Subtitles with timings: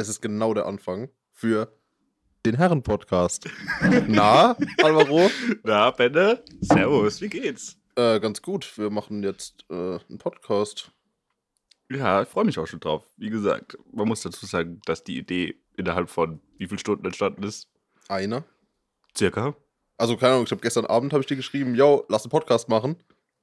[0.00, 1.76] das ist genau der Anfang für
[2.46, 3.46] den Herren-Podcast.
[4.08, 5.30] Na, Alvaro?
[5.62, 6.42] Na, Benne?
[6.62, 7.76] Servus, wie geht's?
[7.96, 8.78] Äh, ganz gut.
[8.78, 9.74] Wir machen jetzt äh,
[10.08, 10.90] einen Podcast.
[11.90, 13.04] Ja, ich freue mich auch schon drauf.
[13.18, 17.42] Wie gesagt, man muss dazu sagen, dass die Idee innerhalb von wie vielen Stunden entstanden
[17.42, 17.68] ist?
[18.08, 18.44] Einer.
[19.14, 19.54] Circa.
[19.98, 22.70] Also, keine Ahnung, ich habe gestern Abend habe ich dir geschrieben, yo, lass einen Podcast
[22.70, 22.96] machen.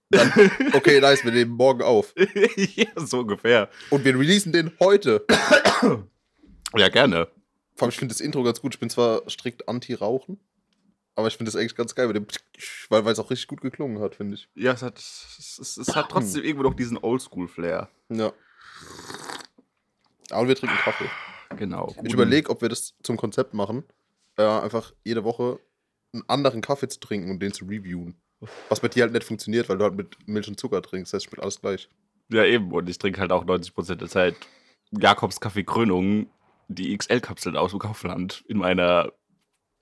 [0.10, 0.32] Dann,
[0.74, 2.16] okay, nice, wir nehmen morgen auf.
[2.56, 3.70] ja, so ungefähr.
[3.92, 5.24] Und wir releasen den heute.
[6.76, 7.28] Ja, gerne.
[7.76, 8.74] Vor allem, ich finde das Intro ganz gut.
[8.76, 10.40] Ich bin zwar strikt anti-Rauchen,
[11.16, 12.28] aber ich finde das eigentlich ganz geil, mit dem
[12.90, 14.50] weil weil es auch richtig gut geklungen hat, finde ich.
[14.56, 17.90] Ja, es hat, es, es, es hat trotzdem irgendwo noch diesen Oldschool-Flair.
[18.10, 18.34] Ja.
[20.32, 21.10] Aber wir trinken Kaffee.
[21.56, 21.96] Genau.
[22.04, 23.84] Ich überlege, ob wir das zum Konzept machen,
[24.38, 25.60] äh, einfach jede Woche
[26.14, 28.16] einen anderen Kaffee zu trinken und den zu reviewen.
[28.70, 31.14] Was bei dir halt nicht funktioniert, weil du halt mit Milch und Zucker trinkst.
[31.14, 31.90] Das heißt, schmeckt alles gleich.
[32.30, 32.72] Ja, eben.
[32.72, 34.36] Und ich trinke halt auch 90% der Zeit
[34.92, 36.30] Jakobs Kaffee Krönung,
[36.68, 39.12] die XL-Kapseln aus dem Kaufland in meiner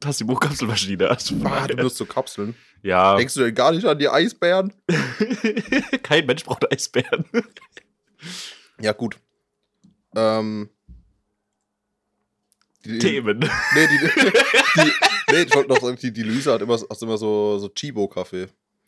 [0.01, 1.09] Tassibuch-Kapselmaschine.
[1.09, 2.55] Also Ah, du benutzt so Kapseln.
[2.83, 4.73] ja, Denkst du denn gar nicht an die Eisbären?
[6.03, 7.25] kein Mensch braucht Eisbären.
[8.81, 9.17] Ja, gut.
[10.17, 10.69] Ähm.
[12.83, 13.39] Die, Themen.
[13.39, 14.21] Nee, die,
[14.81, 14.91] die,
[15.31, 18.47] nee, ich wollte noch sagen, die, die Luisa hat immer, hat immer so, so Chibo-Kaffee.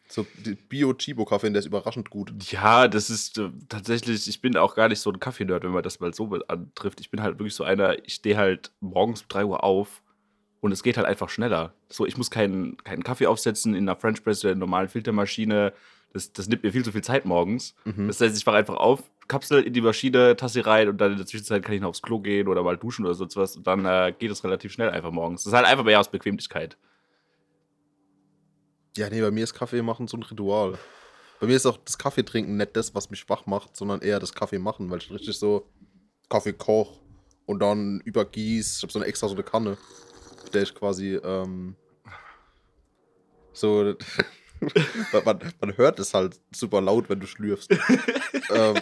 [0.09, 0.25] So
[0.69, 2.31] Bio-Chibo-Kaffee, der ist überraschend gut.
[2.51, 5.83] Ja, das ist äh, tatsächlich, ich bin auch gar nicht so ein Kaffee-Nerd, wenn man
[5.83, 7.01] das mal so antrifft.
[7.01, 10.01] Ich bin halt wirklich so einer, ich stehe halt morgens um 3 Uhr auf
[10.61, 11.73] und es geht halt einfach schneller.
[11.89, 14.89] So, ich muss keinen, keinen Kaffee aufsetzen in einer French Press oder in einer normalen
[14.89, 15.73] Filtermaschine.
[16.13, 17.75] Das, das nimmt mir viel zu viel Zeit morgens.
[17.83, 18.07] Mhm.
[18.07, 21.17] Das heißt, ich mache einfach auf, Kapsel in die Maschine, Tasse rein und dann in
[21.17, 23.57] der Zwischenzeit kann ich noch aufs Klo gehen oder mal duschen oder sonst was.
[23.57, 25.43] Und dann äh, geht es relativ schnell einfach morgens.
[25.43, 26.77] Das ist halt einfach mehr aus Bequemlichkeit.
[28.97, 30.77] Ja, nee, bei mir ist Kaffee machen so ein Ritual.
[31.39, 34.33] Bei mir ist auch das Kaffeetrinken nicht das, was mich wach macht, sondern eher das
[34.33, 35.69] Kaffee machen, weil ich richtig so
[36.29, 36.99] Kaffee koch
[37.45, 38.77] und dann übergieß.
[38.77, 39.77] Ich habe so eine extra so eine Kanne,
[40.43, 41.75] mit der ich quasi ähm,
[43.53, 43.95] so.
[45.25, 47.69] man, man, hört es halt super laut, wenn du schlürfst.
[48.49, 48.79] ähm,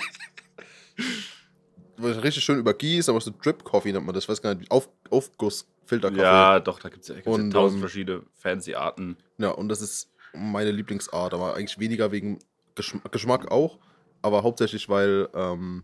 [2.00, 4.25] richtig schön übergieß, aber so Drip-Coffee nennt man das.
[4.25, 6.22] Ich weiß gar nicht, Auf, Aufguss, Filterkaffee.
[6.22, 9.17] Ja, doch, da gibt es ja, gibt's ja tausend ähm, verschiedene fancy Arten.
[9.38, 12.39] Ja, und das ist meine Lieblingsart, aber eigentlich weniger wegen
[12.75, 13.79] Geschm Geschmack auch,
[14.22, 15.84] aber hauptsächlich, weil ähm,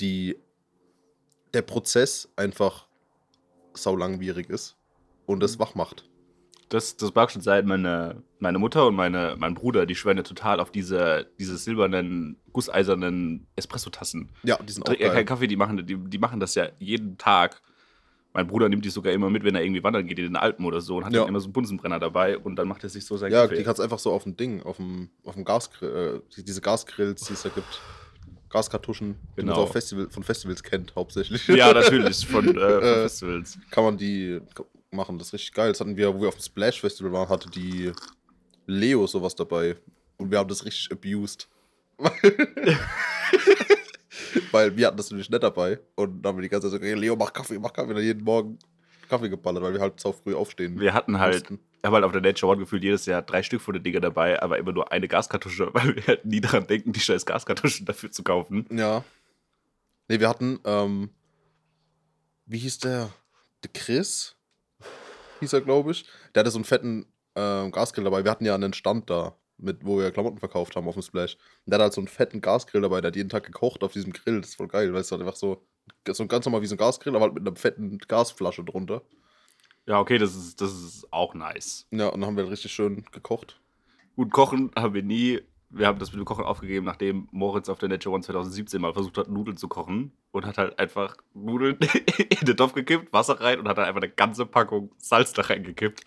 [0.00, 0.38] die,
[1.52, 2.86] der Prozess einfach
[3.74, 4.76] sau langwierig ist
[5.26, 6.04] und es wach macht.
[6.74, 10.22] Das, das mag schon sein, meine, meine Mutter und meine, mein Bruder, die schwören ja
[10.24, 14.30] total auf diese, diese silbernen, gusseisernen Espresso-Tassen.
[14.42, 15.24] Ja, die sind auch Trinken ja keinen geil.
[15.26, 17.62] Kaffee, die machen, die, die machen das ja jeden Tag.
[18.32, 20.64] Mein Bruder nimmt die sogar immer mit, wenn er irgendwie wandern geht in den Alpen
[20.66, 21.20] oder so und hat Ja.
[21.20, 23.58] dann immer so einen Bunsenbrenner dabei und dann macht er sich so sein Ja, Kaffee.
[23.58, 26.44] die kannst du einfach so auf dem Ding, auf dem, auf dem Gasgrill, äh, die-
[26.44, 27.82] diese Gasgrills, die es da gibt.
[28.50, 29.54] Gaskartuschen, die man Genau.
[29.56, 31.46] so auf Festival, von Festivals kennt, hauptsächlich.
[31.48, 33.58] ja, natürlich, von, äh, von Äh, Festivals.
[33.70, 34.40] kann man die
[34.94, 35.18] machen.
[35.18, 35.68] Das ist richtig geil.
[35.70, 37.92] Das hatten wir, wo wir auf dem Splash Festival waren, hatte die
[38.66, 39.76] Leo sowas dabei.
[40.16, 41.48] Und wir haben das richtig abused.
[44.50, 45.78] weil wir hatten das nämlich nicht dabei.
[45.94, 47.90] Und dann haben wir die ganze Zeit so, "Hey, Leo, mach Kaffee, mach Kaffee.
[47.90, 48.58] Und dann jeden Morgen
[49.08, 50.80] Kaffee geballert, weil wir halt sau früh aufstehen.
[50.80, 51.60] Wir hatten halt, mussten.
[51.78, 54.00] ich habe halt auf der Nature One gefühlt jedes Jahr drei Stück von den Dinger
[54.00, 57.86] dabei, aber immer nur eine Gaskartusche, weil wir halt nie daran denken, die scheiß Gaskartuschen
[57.86, 58.66] dafür zu kaufen.
[58.70, 59.04] Ja.
[60.08, 61.10] Nee, wir hatten, ähm,
[62.46, 63.10] wie hieß der?
[63.62, 64.33] Der Chris?
[65.40, 66.06] Hieß er, glaube ich.
[66.34, 68.24] Der hatte so einen fetten ähm, Gasgrill dabei.
[68.24, 71.34] Wir hatten ja einen Stand da, mit, wo wir Klamotten verkauft haben auf dem Splash.
[71.64, 73.00] Und der hat halt so einen fetten Gasgrill dabei.
[73.00, 74.40] Der hat jeden Tag gekocht auf diesem Grill.
[74.40, 75.66] Das ist voll geil, es halt einfach so,
[76.08, 79.02] so ganz normal wie so ein Gasgrill, aber halt mit einer fetten Gasflasche drunter.
[79.86, 81.86] Ja, okay, das ist, das ist auch nice.
[81.90, 83.60] Ja, und dann haben wir halt richtig schön gekocht.
[84.16, 85.40] Gut, kochen haben wir nie.
[85.76, 88.92] Wir haben das mit dem Kochen aufgegeben, nachdem Moritz auf der Nature One 2017 mal
[88.92, 90.12] versucht hat, Nudeln zu kochen.
[90.30, 91.78] Und hat halt einfach Nudeln
[92.40, 95.42] in den Topf gekippt, Wasser rein und hat dann einfach eine ganze Packung Salz da
[95.42, 96.04] reingekippt.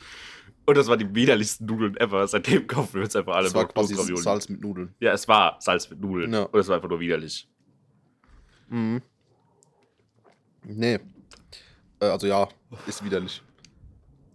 [0.66, 2.28] Und das waren die widerlichsten Nudeln ever.
[2.28, 3.96] Seitdem kaufen wir uns einfach alle Das war quasi.
[4.18, 4.94] Salz mit Nudeln.
[5.00, 6.34] Ja, es war Salz mit Nudeln.
[6.34, 6.44] Ja.
[6.44, 7.50] Und es war einfach nur widerlich.
[8.70, 9.02] Mhm.
[10.64, 11.00] Nee.
[12.00, 12.48] Äh, also ja,
[12.86, 13.42] ist widerlich.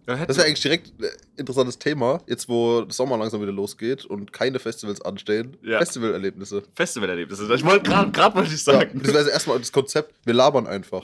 [0.05, 1.07] Das ist ja eigentlich direkt ein
[1.37, 5.55] interessantes Thema, jetzt wo der Sommer langsam wieder losgeht und keine Festivals anstehen.
[5.61, 5.77] Ja.
[5.79, 6.63] Festivalerlebnisse.
[6.75, 7.53] Festivalerlebnisse.
[7.55, 8.91] Ich wollte gerade gerade wollte ich Ja, sagen.
[8.99, 11.03] beziehungsweise erstmal das Konzept, wir labern einfach.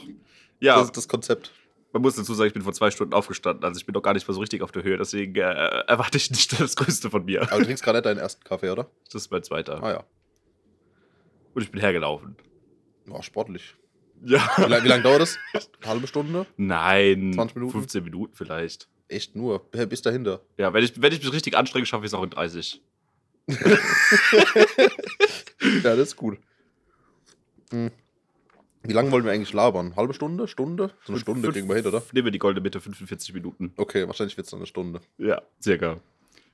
[0.60, 1.54] Ja, Das ist das Konzept.
[1.94, 3.64] man muss dazu sagen, ich bin vor zwei Stunden aufgestanden.
[3.64, 4.98] Also ich bin noch gar nicht mal so richtig auf der Höhe.
[4.98, 5.42] Deswegen äh,
[5.88, 7.44] erwarte ich nicht das Größte von mir.
[7.44, 8.90] Aber du trinkst gerade nicht deinen ersten Kaffee, oder?
[9.12, 9.82] Das ist mein zweiter.
[9.82, 10.04] Ah ja.
[11.54, 12.36] Und ich bin hergelaufen.
[13.06, 13.76] War sportlich.
[14.24, 14.50] Ja.
[14.58, 15.38] Wie lange wie lang dauert das?
[15.54, 16.46] Eine halbe Stunde?
[16.58, 17.32] Nein.
[17.34, 17.72] 20 Minuten?
[17.74, 18.88] 15 Minuten vielleicht.
[19.08, 19.60] Echt nur.
[19.72, 20.42] Bis dahinter.
[20.58, 22.82] Ja, wenn ich, wenn ich mich richtig anstrenge, schaffe ich es auch in 30.
[25.84, 26.38] Ja, das ist gut.
[27.72, 27.92] Hm.
[28.84, 29.96] Wie lange wollen wir eigentlich labern?
[29.96, 30.48] Halbe Stunde?
[30.48, 30.92] Stunde?
[31.04, 32.02] So eine Stunde Fünf- kriegen wir hin, oder?
[32.14, 33.74] Nehmen wir die goldene Mitte, 45 Minuten.
[33.76, 35.02] Okay, wahrscheinlich wird es dann eine Stunde.
[35.18, 36.00] Ja, circa.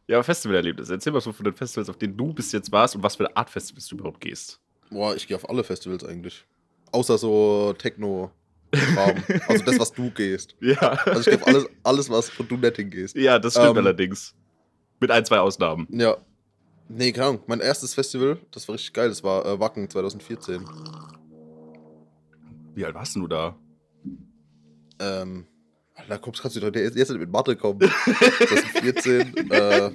[0.08, 0.90] Ja, Festivalerlebnis.
[0.90, 3.28] Erzähl mal so von den Festivals, auf denen du bis jetzt warst und was für
[3.28, 4.60] eine Art Festivals du überhaupt gehst.
[4.90, 6.46] Boah, ich gehe auf alle Festivals eigentlich.
[6.96, 8.32] Außer so Techno.
[8.72, 9.24] Kram.
[9.48, 10.56] also das, was du gehst.
[10.62, 10.78] Ja.
[11.06, 13.16] Also ich auf alles, alles, was wo du nicht hingehst.
[13.16, 14.34] ja, das stimmt Ähm, allerdings.
[15.00, 15.88] Mit ein, zwei Ausnahmen.
[15.92, 16.18] Ja.
[16.88, 17.42] Nee, keine Ahnung.
[17.48, 19.10] Mein erstes Festival, das war richtig geil.
[19.10, 20.64] Das war äh, Wacken 2014.
[22.76, 23.58] Wie alt warst denn du da?
[25.00, 25.46] Ähm,
[26.08, 27.80] da kommst, kannst du doch jetzt jetzt mit Mathe kommen.
[27.82, 29.92] 2014, äh,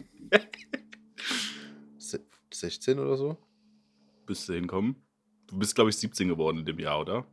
[1.99, 2.21] se-
[2.53, 3.37] 16 oder so?
[4.27, 4.97] Bist du hinkommen?
[5.51, 7.27] Du bist, glaube ich, 17 geworden in dem Jahr, oder?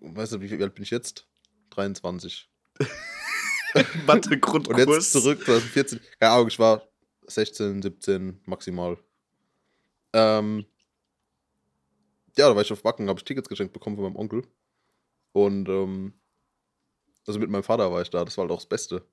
[0.00, 1.26] Weißt du, wie alt bin ich jetzt?
[1.70, 2.48] 23.
[4.06, 4.86] Mathe Und Grundkurs.
[4.86, 6.00] jetzt zurück, 2014.
[6.18, 6.82] Keine Ahnung, ich war
[7.26, 8.98] 16, 17 maximal.
[10.12, 10.64] Ähm,
[12.36, 14.42] ja, da war ich auf Wacken, habe ich Tickets geschenkt bekommen von meinem Onkel.
[15.32, 16.14] Und ähm,
[17.26, 19.04] also mit meinem Vater war ich da, das war halt auch das Beste.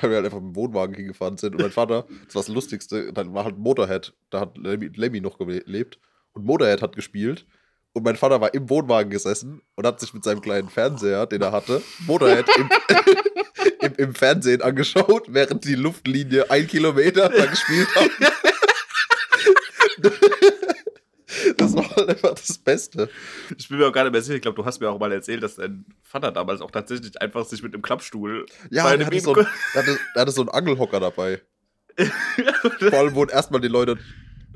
[0.00, 1.54] Weil wir halt einfach mit dem Wohnwagen hingefahren sind.
[1.54, 5.20] Und mein Vater, das war das Lustigste, dann war halt Motorhead, da hat Lemmy, Lemmy
[5.20, 6.00] noch gelebt.
[6.34, 7.46] Und Motorhead hat gespielt.
[7.92, 11.40] Und mein Vater war im Wohnwagen gesessen und hat sich mit seinem kleinen Fernseher, den
[11.42, 12.68] er hatte, Motorhead im,
[13.80, 18.10] im, im Fernsehen angeschaut, während die Luftlinie ein Kilometer da gespielt hat.
[21.56, 23.08] Das war halt einfach das Beste.
[23.56, 24.36] Ich bin mir auch gar nicht mehr sicher.
[24.36, 27.44] Ich glaube, du hast mir auch mal erzählt, dass dein Vater damals auch tatsächlich einfach
[27.44, 31.42] sich mit dem Klappstuhl Ja, einem hatte, so ein, hatte, hatte so einen Angelhocker dabei.
[32.78, 33.98] Vor allem wurden erstmal die Leute.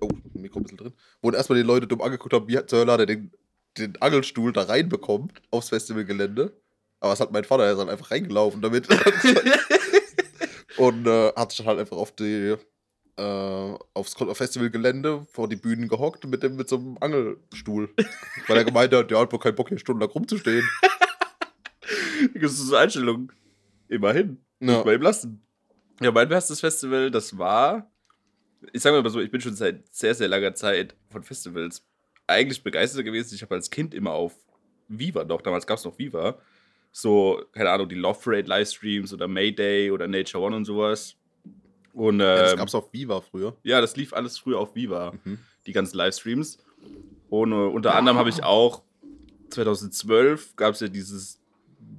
[0.01, 0.93] Oh, Mikro ein bisschen drin.
[1.23, 3.33] Wurden erstmal die Leute dumm angeguckt haben, wie zur Hölle hat er den,
[3.77, 6.53] den Angelstuhl da reinbekommen aufs Festivalgelände.
[7.01, 8.89] Aber es hat mein Vater, er ist halt einfach reingelaufen damit.
[10.77, 12.57] Und äh, hat sich halt einfach auf die.
[13.17, 17.93] Äh, aufs Festivalgelände vor die Bühnen gehockt mit, dem, mit so einem Angelstuhl.
[18.47, 20.69] Weil er gemeint hat, ja, hat wohl keinen Bock, hier stundenlang rumzustehen.
[22.35, 23.33] Das ist so eine Einstellung.
[23.89, 24.45] Immerhin.
[24.61, 24.77] Ja.
[24.77, 25.43] Muss man ihm lassen.
[26.01, 27.91] Ja, mein erstes Festival, das war.
[28.73, 31.85] Ich sage mal so, ich bin schon seit sehr, sehr langer Zeit von Festivals
[32.27, 33.35] eigentlich begeistert gewesen.
[33.35, 34.35] Ich habe als Kind immer auf
[34.89, 36.39] Viva noch, damals gab es noch Viva,
[36.93, 41.15] so, keine Ahnung, die Love Parade Livestreams oder Mayday oder Nature One und sowas.
[41.93, 43.57] Und Ja, das ähm, gab's auf Viva früher.
[43.63, 45.39] ja, das lief alles früher auf Viva, Mhm.
[45.67, 46.59] die ganzen Livestreams.
[47.29, 48.83] Und äh, unter anderem habe ich auch
[49.51, 51.41] 2012 gab es ja dieses,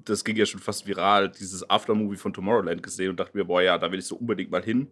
[0.05, 3.61] das ging ja schon fast viral, dieses Aftermovie von Tomorrowland gesehen und dachte mir, boah,
[3.61, 4.87] ja, da will ich so unbedingt mal hin.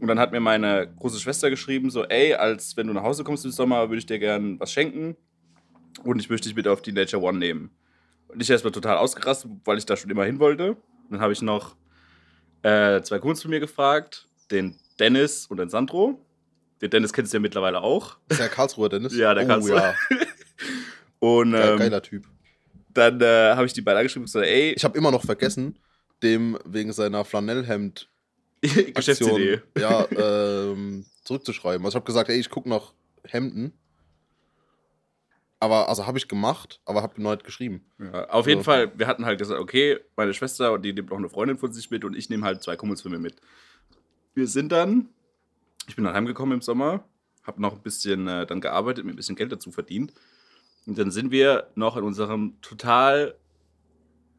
[0.00, 3.24] Und dann hat mir meine große Schwester geschrieben, so, ey, als wenn du nach Hause
[3.24, 5.16] kommst im Sommer, würde ich dir gern was schenken.
[6.02, 7.70] Und ich möchte dich bitte auf die Nature One nehmen.
[8.28, 10.72] Und ich erstmal total ausgerastet, weil ich da schon immer hin wollte.
[10.72, 11.76] Und dann habe ich noch
[12.60, 16.20] äh, zwei Kumpels von mir gefragt, den Dennis und den Sandro.
[16.82, 18.16] Den Dennis kennst du ja mittlerweile auch.
[18.28, 19.16] Ist der Karlsruher Dennis?
[19.16, 19.94] Ja, der oh, Karlsruher.
[20.10, 20.16] Ja.
[21.20, 22.26] Und ähm, geiler Typ.
[22.92, 25.78] dann äh, habe ich die beide angeschrieben und gesagt, ey, Ich habe immer noch vergessen,
[26.22, 28.08] dem wegen seiner Flanellhemd
[28.94, 29.60] Geschäftsidee.
[29.78, 31.84] ja, ähm, zurückzuschreiben.
[31.84, 32.92] Also ich habe gesagt, ey, ich gucke nach
[33.26, 33.72] Hemden.
[35.60, 37.86] Aber, also habe ich gemacht, aber habe noch nicht geschrieben.
[37.98, 38.64] Ja, auf jeden So.
[38.64, 41.72] Fall, wir hatten halt gesagt, okay, meine Schwester und die nimmt noch eine Freundin von
[41.72, 43.36] sich mit und ich nehme halt zwei Kumpels von mir mit.
[44.34, 45.08] Wir sind dann,
[45.86, 47.04] ich bin dann heimgekommen im Sommer,
[47.42, 50.12] habe noch ein bisschen äh, dann gearbeitet, mir ein bisschen Geld dazu verdient.
[50.86, 53.36] Und dann sind wir noch in unserem total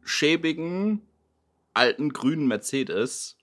[0.04, 1.02] schäbigen,
[1.74, 3.38] alten, grünen Mercedes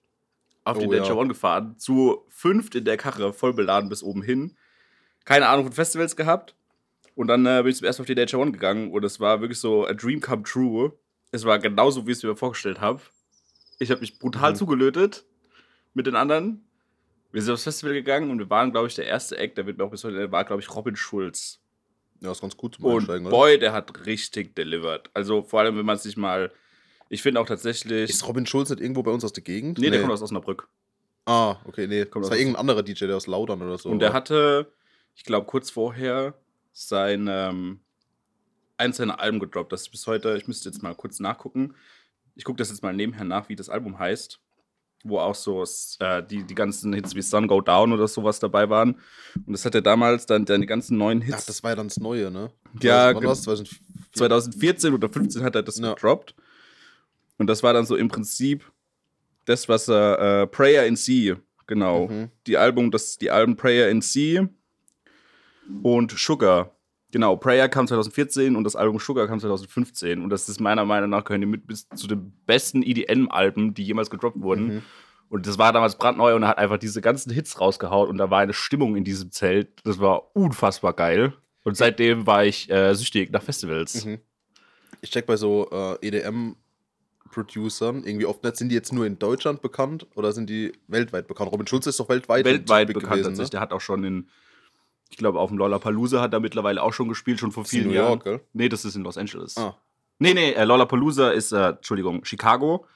[0.64, 1.20] auf die Oh, Nature ja.
[1.20, 4.56] One gefahren, zu fünft in der Karre, voll beladen bis oben hin.
[5.24, 6.54] Keine Ahnung von Festivals gehabt.
[7.14, 9.20] Und dann äh, bin ich zum ersten Mal auf die Nature One gegangen und es
[9.20, 10.92] war wirklich so a dream come true.
[11.30, 13.02] Es war genauso, wie ich es mir vorgestellt habe.
[13.78, 14.56] Ich habe mich brutal Mhm.
[14.56, 15.24] zugelötet
[15.94, 16.64] mit den anderen.
[17.32, 19.78] Wir sind aufs Festival gegangen und wir waren, glaube ich, der erste Act, der wird
[19.78, 21.60] mir auch bis heute, war, glaube ich, Robin Schulz.
[22.20, 23.36] Ja, ist ganz gut zum Und Einsteigen, oder?
[23.36, 25.10] boy, der hat richtig delivered.
[25.14, 26.52] Also vor allem, wenn man sich mal,
[27.08, 29.78] ich finde auch tatsächlich, Ist Robin Schulz nicht irgendwo bei uns aus der Gegend?
[29.78, 30.68] nee, der kommt aus Osnabrück.
[31.24, 32.04] Ah, okay, nee.
[32.04, 33.88] Kommt das aus- war irgendein anderer DJ, der aus Laudern oder so.
[33.88, 34.14] und der war.
[34.14, 34.72] hatte,
[35.14, 36.34] ich glaube, kurz vorher
[36.72, 37.80] sein, ähm,
[38.76, 39.72] eins seiner Alben gedroppt.
[39.72, 41.74] Das ist bis heute, ich müsste jetzt mal kurz nachgucken.
[42.34, 44.40] Ich gucke das jetzt mal nebenher nach, wie das Album heißt.
[45.04, 45.64] Wo auch so
[45.98, 49.00] äh, die, die ganzen Hits wie Sun Go Down oder sowas dabei waren.
[49.46, 51.46] Und das hat er damals dann seine ganzen neuen Ach, Hits.
[51.46, 52.50] das war ja dann das Neue, ne?
[52.80, 53.22] Ja, Wann?
[53.34, 53.78] 2004?
[54.14, 55.94] 2014 oder 15 hat er das Ja.
[55.94, 56.34] gedroppt.
[57.38, 58.70] Und das war dann so im Prinzip
[59.46, 62.06] das, was er, äh, Prayer in Sea, genau.
[62.06, 62.30] Mhm.
[62.46, 64.48] Die Album, das, die Alben Prayer in Sea
[65.82, 66.70] und Sugar.
[67.12, 70.22] Genau, Prayer kam 2014 und das Album Sugar kam 2015.
[70.22, 73.84] Und das ist meiner Meinung nach gehören die mit bis zu den besten EDM-Alben, die
[73.84, 74.76] jemals gedroppt wurden.
[74.76, 74.82] Mhm.
[75.28, 78.30] Und das war damals brandneu und er hat einfach diese ganzen Hits rausgehaut und da
[78.30, 79.80] war eine Stimmung in diesem Zelt.
[79.84, 81.34] Das war unfassbar geil.
[81.64, 84.06] Und seitdem war ich äh, süchtig nach Festivals.
[84.06, 84.18] Mhm.
[85.02, 89.60] Ich check bei so äh, EDM-Producern irgendwie oft nicht, sind die jetzt nur in Deutschland
[89.60, 91.52] bekannt oder sind die weltweit bekannt?
[91.52, 93.50] Robin Schulze ist doch weltweit, Weltweit big bekannt tatsächlich.
[93.50, 94.28] Der hat auch schon in,
[95.12, 97.74] ich glaube, auf dem Lollapalooza hat er mittlerweile auch schon gespielt, schon vor Das ist
[97.78, 98.08] in vielen New Jahren.
[98.12, 98.40] York, gell?
[98.54, 99.56] Nee, das ist in Los Angeles.
[99.56, 99.76] Ah.
[100.18, 102.86] Nee, nee, äh, Lollapalooza ist, äh, Entschuldigung, Chicago.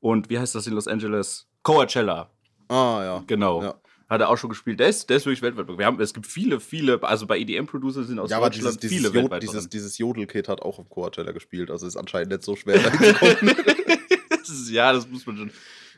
[0.00, 1.46] Und wie heißt das in Los Angeles?
[1.62, 2.30] Coachella,
[2.68, 3.24] Ah, ja.
[3.26, 3.62] genau.
[3.62, 3.74] Ja.
[4.08, 4.80] Hat er auch schon gespielt.
[4.80, 5.68] Der ist, der ist wirklich weltweit.
[5.78, 8.90] Wir haben, es gibt viele, viele, also bei EDM-Producer sind aus Ja, aber Deutschland dieses,
[8.90, 12.42] dieses, viele weltweit dieses, dieses Jodel-Kit hat auch auf Coachella gespielt, also ist anscheinend nicht
[12.42, 12.74] so schwer,
[14.42, 15.50] ist, ja, das muss man schon.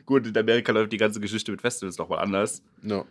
[0.05, 2.61] Gut, in Amerika läuft die ganze Geschichte mit Festivals nochmal anders.
[2.83, 3.03] ja.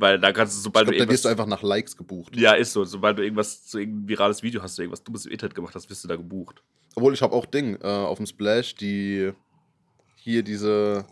[0.00, 2.36] Weil da kannst du, Ich sobald glaube, du da wirst du einfach nach Likes gebucht.
[2.36, 2.84] Ja, ist so.
[2.84, 5.90] Sobald du irgendwas, so irgendein virales Video hast, du irgendwas dummes im Internet gemacht hast,
[5.90, 6.62] wirst du da gebucht.
[6.94, 9.32] Obwohl, ich habe auch Ding äh, auf dem Splash, die
[10.16, 11.04] hier diese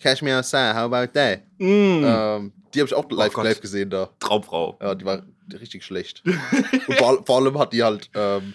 [0.00, 1.42] Cashmere Sa, how about that?
[1.60, 3.34] Ähm, die habe ich auch live, Mm.
[3.34, 3.44] Gott.
[3.44, 4.10] live gesehen da.
[4.18, 4.78] Traumfrau.
[4.82, 5.22] Ja, die war
[5.52, 6.22] richtig schlecht.
[6.88, 8.54] Und vor, vor allem hat die halt ähm,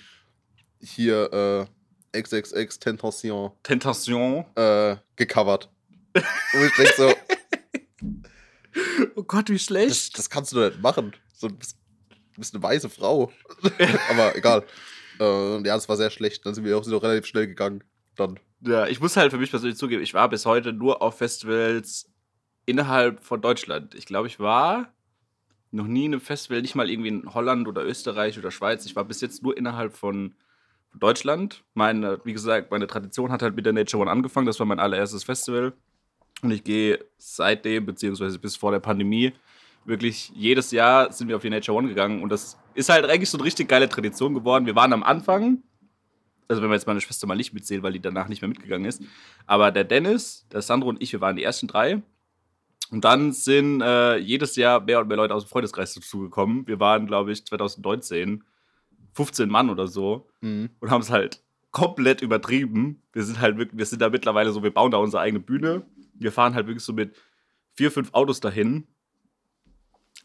[0.82, 1.68] hier
[2.14, 4.46] äh, XXX Tentation Tentation.
[4.56, 5.70] äh, gecovert.
[6.14, 7.14] Und ich denk so,
[9.16, 10.18] Oh Gott, wie das, schlecht.
[10.18, 11.14] das kannst du nicht machen.
[11.34, 11.78] So, du, bist,
[12.34, 13.32] du bist eine weiße Frau.
[14.10, 14.66] Aber egal.
[15.20, 16.46] Äh, ja, das war sehr schlecht.
[16.46, 17.84] Dann sind wir auch, sind auch relativ schnell gegangen.
[18.16, 18.40] Dann.
[18.62, 22.10] Ja, ich muss halt für mich persönlich zugeben, ich war bis heute nur auf Festivals
[22.66, 23.96] innerhalb von Deutschland.
[23.96, 24.94] Ich glaube, ich war
[25.72, 28.86] noch nie in einem Festival, nicht mal irgendwie in Holland oder Österreich oder Schweiz.
[28.86, 30.36] Ich war bis jetzt nur innerhalb von
[30.96, 31.64] Deutschland.
[31.74, 34.48] Meine, wie gesagt, meine Tradition hat halt mit der Nature One angefangen.
[34.48, 35.74] Das war mein allererstes Festival.
[36.42, 39.34] Und ich gehe seitdem, beziehungsweise bis vor der Pandemie,
[39.86, 42.22] wirklich jedes Jahr sind wir auf die Nature One gegangen.
[42.24, 44.66] Und das ist halt eigentlich so eine richtig geile Tradition geworden.
[44.66, 45.64] Wir waren am Anfang,
[46.48, 48.86] also wenn wir jetzt meine Schwester mal nicht mitzählen, weil die danach nicht mehr mitgegangen
[48.86, 49.02] ist.
[49.46, 52.02] Aber der Dennis, der Sandro und ich, wir waren die ersten drei.
[52.92, 56.66] Und dann sind äh, jedes Jahr mehr und mehr Leute aus dem Freundeskreis dazugekommen.
[56.68, 58.44] Wir waren, glaube ich, 2019
[59.14, 60.70] 15 Mann oder so Mhm.
[60.80, 61.42] und haben es halt
[61.72, 63.02] komplett übertrieben.
[63.12, 65.84] Wir sind halt wirklich, wir sind da mittlerweile so, wir bauen da unsere eigene Bühne.
[66.20, 67.16] Wir fahren halt wirklich so mit
[67.76, 68.88] vier, fünf Autos dahin.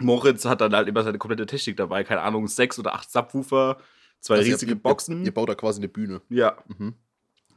[0.00, 3.78] Moritz hat dann halt immer seine komplette Technik dabei, keine Ahnung, sechs oder acht Subwoofer,
[4.20, 5.20] zwei Also riesige ihr, Boxen.
[5.20, 6.20] Ihr, ihr baut da quasi eine Bühne.
[6.28, 6.56] Ja.
[6.66, 6.94] Mhm.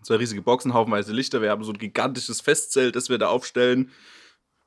[0.03, 1.41] Zwei riesige Boxen, haufenweise Lichter.
[1.41, 3.89] Wir haben so ein gigantisches Festzelt, das wir da aufstellen.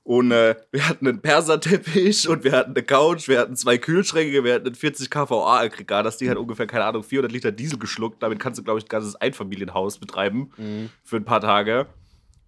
[0.03, 4.43] Und äh, wir hatten einen Perserteppich und wir hatten eine Couch, wir hatten zwei Kühlschränke,
[4.43, 6.05] wir hatten ein 40 kVA-Aggregat.
[6.05, 8.23] Das Ding hat ungefähr, keine Ahnung, 400 Liter Diesel geschluckt.
[8.23, 10.91] Damit kannst du, glaube ich, ein ganzes Einfamilienhaus betreiben Mhm.
[11.05, 11.87] für ein paar Tage.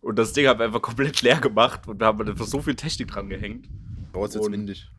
[0.03, 2.61] Und das Ding haben wir einfach komplett leer gemacht und da haben wir einfach so
[2.61, 3.69] viel Technik dran gehängt.
[4.13, 4.91] Es ist jetzt Und- windig.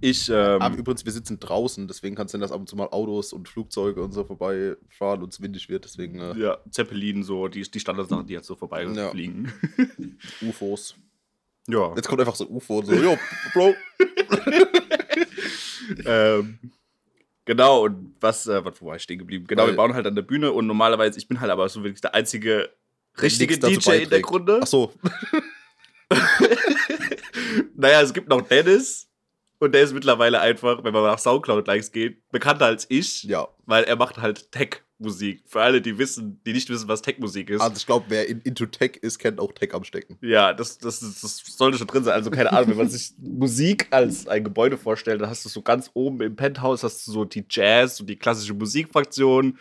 [0.00, 2.74] Ich, ähm, Aber übrigens, wir sitzen draußen, deswegen kann es sein, dass ab und zu
[2.74, 5.84] mal Autos und Flugzeuge und so vorbeifahren und es windig wird.
[5.84, 8.58] Deswegen äh, ja, Zeppelin, so, die, die Standardsachen, die jetzt so Ja.
[8.58, 9.52] vorbeifliegen.
[10.42, 10.96] UFOs.
[11.66, 11.94] Ja.
[11.96, 13.16] Jetzt kommt einfach so ein UFO und so, jo,
[13.54, 13.74] Bro.
[16.04, 16.58] ähm,
[17.44, 19.46] genau, und was, äh, was, wo war ich stehen geblieben?
[19.46, 21.82] Genau, Weil- wir bauen halt an der Bühne und normalerweise, ich bin halt aber so
[21.82, 22.68] wirklich der einzige
[23.20, 24.20] richtige DJ in der.
[24.22, 24.60] Grunde.
[24.62, 24.92] Ach so.
[27.76, 29.08] Naja, es gibt noch Dennis
[29.58, 33.48] und der ist mittlerweile einfach, wenn man nach Soundcloud-Likes geht, bekannter als ich, Ja.
[33.66, 35.42] weil er macht halt Tech-Musik.
[35.46, 37.60] Für alle, die wissen, die nicht wissen, was Tech-Musik ist.
[37.60, 40.18] Also ich glaube, wer in, into Tech ist, kennt auch Tech am Stecken.
[40.20, 42.14] Ja, das, das, das, das sollte schon drin sein.
[42.14, 45.62] Also keine Ahnung, wenn man sich Musik als ein Gebäude vorstellt, dann hast du so
[45.62, 49.58] ganz oben im Penthouse hast du so die Jazz und die klassische Musikfraktion.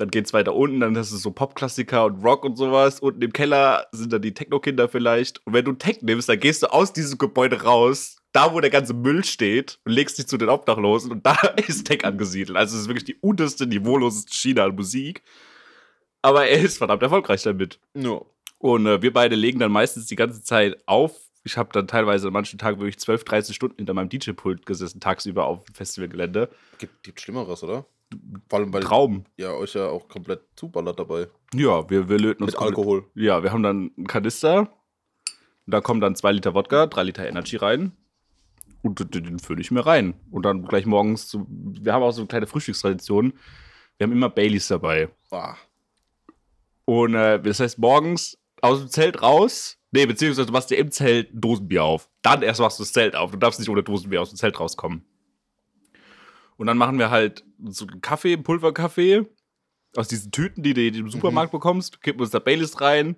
[0.00, 3.00] Dann geht's weiter unten, dann hast du so Popklassiker und Rock und sowas.
[3.00, 5.46] Unten im Keller sind dann die Techno-Kinder vielleicht.
[5.46, 8.70] Und wenn du Tech nimmst, dann gehst du aus diesem Gebäude raus, da wo der
[8.70, 11.34] ganze Müll steht, und legst dich zu den Obdachlosen und da
[11.66, 12.56] ist Tech angesiedelt.
[12.56, 15.22] Also es ist wirklich die unterste, niveauloseste Schiene an Musik.
[16.22, 17.78] Aber er ist verdammt erfolgreich damit.
[17.92, 18.22] Ja.
[18.56, 21.12] Und äh, wir beide legen dann meistens die ganze Zeit auf.
[21.44, 24.98] Ich habe dann teilweise an manchen Tagen wirklich 12, 13 Stunden hinter meinem DJ-Pult gesessen,
[24.98, 26.48] tagsüber auf dem Festivalgelände.
[26.78, 27.84] Gibt, gibt Schlimmeres, oder?
[28.48, 29.24] Vor allem, weil Traum.
[29.36, 31.28] ihr euch ja auch komplett zuballert dabei.
[31.54, 33.04] Ja, wir, wir löten uns Mit komplett- Alkohol.
[33.14, 34.68] Ja, wir haben dann einen Kanister.
[35.66, 37.92] Da kommen dann zwei Liter Wodka, drei Liter Energy rein.
[38.82, 40.14] Und den- den fülle ich mir rein.
[40.30, 43.32] Und dann gleich morgens, so, wir haben auch so eine kleine Frühstückstradition.
[43.98, 45.08] Wir haben immer Baileys dabei.
[45.30, 45.54] Ah.
[46.84, 50.90] Und äh, das heißt, morgens aus dem Zelt raus, nee, beziehungsweise du machst dir im
[50.90, 52.08] Zelt ein Dosenbier auf.
[52.22, 53.30] Dann erst machst du das Zelt auf.
[53.30, 55.04] Du darfst nicht ohne Dosenbier aus dem Zelt rauskommen.
[56.60, 59.24] Und dann machen wir halt so einen Kaffee, einen Pulverkaffee
[59.96, 63.16] aus diesen Tüten, die du im Supermarkt bekommst, kippen uns da Baileys rein.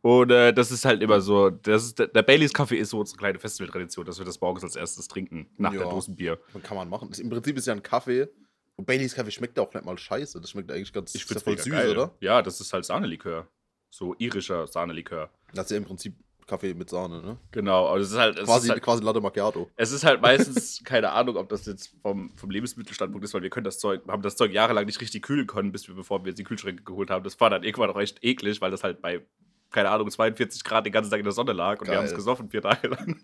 [0.00, 2.98] Und äh, das ist halt immer so, das ist, der, der Baileys Kaffee ist so
[2.98, 5.88] unsere kleine Festivaltradition, dass wir das morgens als erstes trinken, nach der Ja.
[5.88, 6.40] Dosenbier.
[6.64, 7.12] Kann man machen.
[7.16, 8.26] Im Prinzip ist ja ein Kaffee
[8.74, 10.40] Und Baileys Kaffee schmeckt auch nicht mal scheiße.
[10.40, 12.12] Das schmeckt eigentlich ganz Ich ja finde voll süß, oder?
[12.18, 13.46] Ja, das ist halt Sahnelikör.
[13.88, 15.30] So irischer Sahnelikör.
[15.52, 17.38] Das ist ja im Prinzip Kaffee mit Sahne, ne?
[17.50, 18.38] Genau, aber es ist halt.
[18.38, 19.70] Es Quasi, ist halt quasi Latte Macchiato.
[19.76, 23.50] Es ist halt meistens keine Ahnung, ob das jetzt vom, vom Lebensmittelstandpunkt ist, weil wir
[23.50, 26.28] können das Zeug, haben das Zeug jahrelang nicht richtig kühlen können, bis wir, bevor wir
[26.28, 27.24] jetzt die Kühlschränke geholt haben.
[27.24, 29.22] Das war dann irgendwann auch echt eklig, weil das halt bei,
[29.70, 31.98] keine Ahnung, 42 Grad den ganzen Tag in der Sonne lag und wir Geil.
[31.98, 33.20] haben es gesoffen vier Tage lang.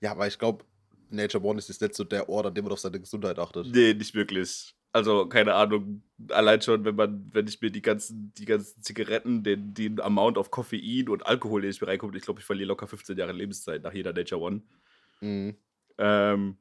[0.00, 0.64] Ja, aber ich glaube,
[1.10, 3.66] Nature One ist jetzt nicht so der Ort, an dem man auf seine Gesundheit achtet.
[3.66, 4.74] Nee, nicht wirklich.
[4.92, 9.42] Also, keine Ahnung, allein schon, wenn man, wenn ich mir die ganzen, die ganzen Zigaretten,
[9.42, 12.68] den, den Amount of Koffein und Alkohol, den ich mir reinkomme, ich glaube, ich verliere
[12.68, 14.62] locker 15 Jahre Lebenszeit nach jeder Nature One.
[15.20, 15.56] Mhm.
[15.98, 16.56] Ähm,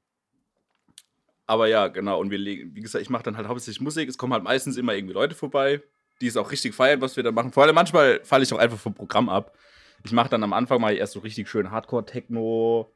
[1.45, 2.19] aber ja, genau.
[2.19, 4.09] Und wir legen, wie gesagt, ich mache dann halt hauptsächlich Musik.
[4.09, 5.81] Es kommen halt meistens immer irgendwie Leute vorbei,
[6.19, 7.53] die es auch richtig feiern, was wir da machen.
[7.53, 9.57] Vor allem manchmal falle ich auch einfach vom Programm ab.
[10.03, 12.91] Ich mache dann am Anfang mal erst so richtig schön Hardcore-Techno,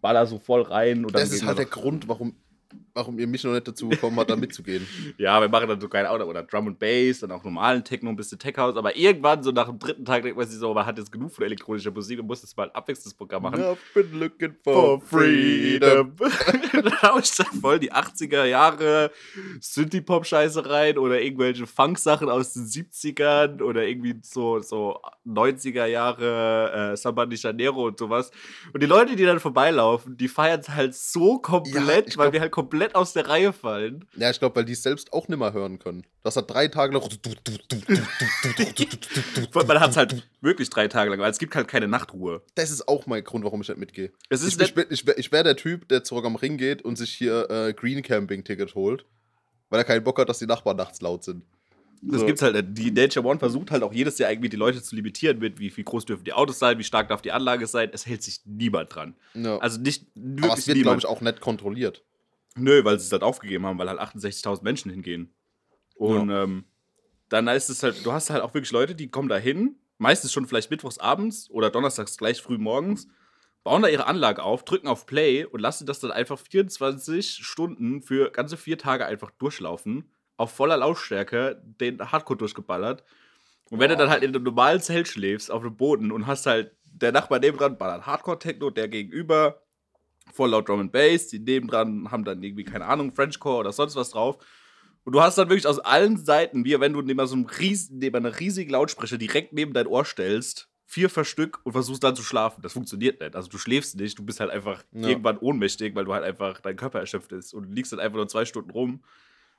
[0.00, 1.04] baller so voll rein.
[1.04, 2.36] Und dann Das ist halt der Grund, warum,
[2.94, 4.86] warum ihr mich noch nicht dazu bekommen habt, da mitzugehen.
[5.18, 8.10] Ja, wir machen dann so geil oder, oder Drum and Bass, dann auch normalen Techno,
[8.10, 8.76] ein bisschen Tech House.
[8.76, 11.32] Aber irgendwann, so nach dem dritten Tag, denkt man sich so, man hat jetzt genug
[11.32, 13.60] von elektronischer Musik und muss jetzt mal ein Abwechslungsprogramm machen.
[13.62, 16.12] I've been looking for freedom.
[16.18, 19.10] da hau ich da voll die 80er Jahre
[19.60, 26.96] Synthie-Pop-Scheiße rein oder irgendwelche Funk-Sachen aus den 70ern oder irgendwie so, so 90er Jahre äh,
[26.96, 28.30] Samba de Janeiro und sowas.
[28.72, 32.32] Und die Leute, die dann vorbeilaufen, die feiern es halt so komplett, ich weil glaub-
[32.32, 32.63] wir halt komplett
[32.94, 34.04] aus der Reihe fallen.
[34.16, 36.04] Ja, ich glaube, weil die es selbst auch nicht mehr hören können.
[36.22, 37.02] Das hat drei Tage lang.
[39.66, 42.42] Man hat es halt wirklich drei Tage lang, weil es gibt halt keine Nachtruhe.
[42.54, 44.12] Das ist auch mein Grund, warum ich nicht mitgehe.
[44.28, 46.96] Es ist Ich, ich, ich, ich wäre der Typ, der zurück am Ring geht und
[46.96, 49.04] sich hier äh, Green Camping-Ticket holt,
[49.70, 51.44] weil er keinen Bock hat, dass die Nachbarn nachts laut sind.
[52.06, 52.26] Das So.
[52.26, 52.76] gibt's halt.
[52.76, 55.74] Die Nature One versucht halt auch jedes Jahr irgendwie die Leute zu limitieren mit, wie,
[55.74, 57.88] wie groß dürfen die Autos sein, wie stark darf die Anlage sein.
[57.92, 59.14] Es hält sich niemand dran.
[59.34, 59.56] Ja.
[59.58, 62.02] Also nicht Aber wirklich es wird, glaube ich, auch nicht kontrolliert.
[62.56, 65.34] Nö, weil sie es halt aufgegeben haben, weil halt 68.000 Menschen hingehen.
[65.96, 66.64] Und ähm,
[67.28, 70.32] dann ist es halt, du hast halt auch wirklich Leute, die kommen da hin, meistens
[70.32, 73.08] schon vielleicht mittwochs abends oder donnerstags gleich früh morgens,
[73.64, 78.02] bauen da ihre Anlage auf, drücken auf Play und lassen das dann einfach 24 Stunden
[78.02, 83.04] für ganze vier Tage einfach durchlaufen, auf voller Lautstärke, den Hardcore durchgeballert.
[83.70, 86.46] Und wenn du dann halt in einem normalen Zelt schläfst, auf dem Boden und hast
[86.46, 89.63] halt der Nachbar nebendran ballert Hardcore-Techno, der gegenüber
[90.32, 93.96] voll laut Drum and Bass, die nebendran haben dann irgendwie, keine Ahnung, Frenchcore oder sonst
[93.96, 94.38] was drauf.
[95.04, 97.98] Und du hast dann wirklich aus allen Seiten, wie wenn du neben so einem riesen,
[97.98, 102.22] neben einer riesigen Lautsprecher direkt neben dein Ohr stellst, vier Verstück und versuchst dann zu
[102.22, 102.62] schlafen.
[102.62, 103.36] Das funktioniert nicht.
[103.36, 105.08] Also du schläfst nicht, du bist halt einfach Ja.
[105.08, 108.16] irgendwann ohnmächtig, weil du halt einfach, dein Körper erschöpft ist und du liegst dann einfach
[108.16, 109.04] nur zwei Stunden rum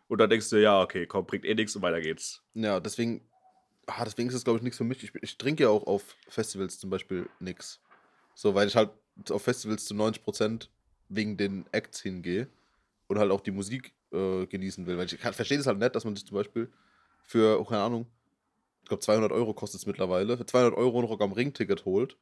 [0.08, 2.42] und dann denkst du, ja, okay, komm, bringt eh nichts und weiter geht's.
[2.54, 3.22] Ja, deswegen,
[3.88, 5.04] ah, deswegen ist es, glaube ich, nichts für mich.
[5.04, 7.82] Ich, ich trinke ja auch auf Festivals zum Beispiel nichts.
[8.34, 8.90] So, weil ich halt
[9.30, 10.70] auf Festivals zu 90%
[11.10, 12.48] wegen den Acts hingehe
[13.08, 14.98] und halt auch die Musik äh, genießen will.
[14.98, 16.72] Weil ich verstehe das halt nicht, dass man sich zum Beispiel
[17.24, 18.08] für, oh, keine Ahnung,
[18.84, 22.18] ich glaube 200 Euro kostet es mittlerweile, für 200 Euro ein Rock am Ring-Ticket holt.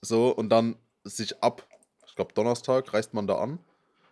[0.00, 1.66] So, und dann sich ab,
[2.06, 3.58] ich glaube Donnerstag, reist man da an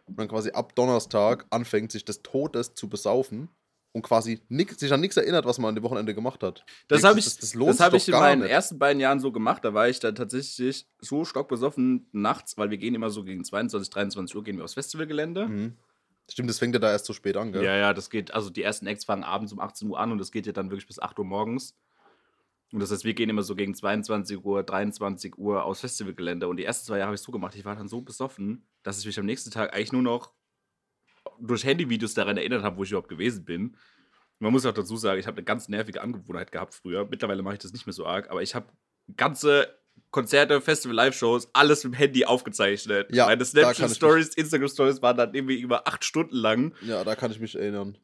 [0.07, 3.49] und dann quasi ab Donnerstag anfängt, sich des Todes zu besaufen
[3.93, 6.65] und quasi nix, sich an nichts erinnert, was man an dem Wochenende gemacht hat.
[6.89, 8.51] Das habe ich, das, das das hab ich in meinen nicht.
[8.51, 9.65] ersten beiden Jahren so gemacht.
[9.65, 13.91] Da war ich dann tatsächlich so stockbesoffen nachts, weil wir gehen immer so gegen 22,
[13.91, 15.49] 23 Uhr gehen wir aufs Festivalgelände.
[15.49, 15.77] Mhm.
[16.31, 17.65] Stimmt, das fängt ja da erst so spät an, gell?
[17.65, 20.19] Ja, ja, das geht, also die ersten Acts fangen abends um 18 Uhr an und
[20.19, 21.75] das geht ja dann wirklich bis 8 Uhr morgens.
[22.71, 26.49] Und das heißt, wir gehen immer so gegen 22 Uhr, 23 Uhr aufs Festivalgelände.
[26.49, 28.99] Und die ersten zwei Jahre habe ich so gemacht, ich war dann so besoffen, dass
[28.99, 30.33] ich mich am nächsten Tag eigentlich nur noch
[31.41, 33.77] durch Handyvideos daran erinnert habe, wo ich überhaupt gewesen bin.
[34.39, 37.07] Man muss auch dazu sagen, ich habe eine ganz nervige Angewohnheit gehabt früher.
[37.11, 38.67] Mittlerweile mache ich das nicht mehr so arg, aber ich habe
[39.17, 39.79] ganze
[40.11, 43.09] Konzerte, Festival, Live-Shows, alles mit dem Handy aufgezeichnet.
[43.13, 46.73] Ja, Meine Snapchat-Stories, Instagram-Stories waren dann irgendwie über acht Stunden lang.
[46.83, 47.99] Ja, da kann ich mich erinnern.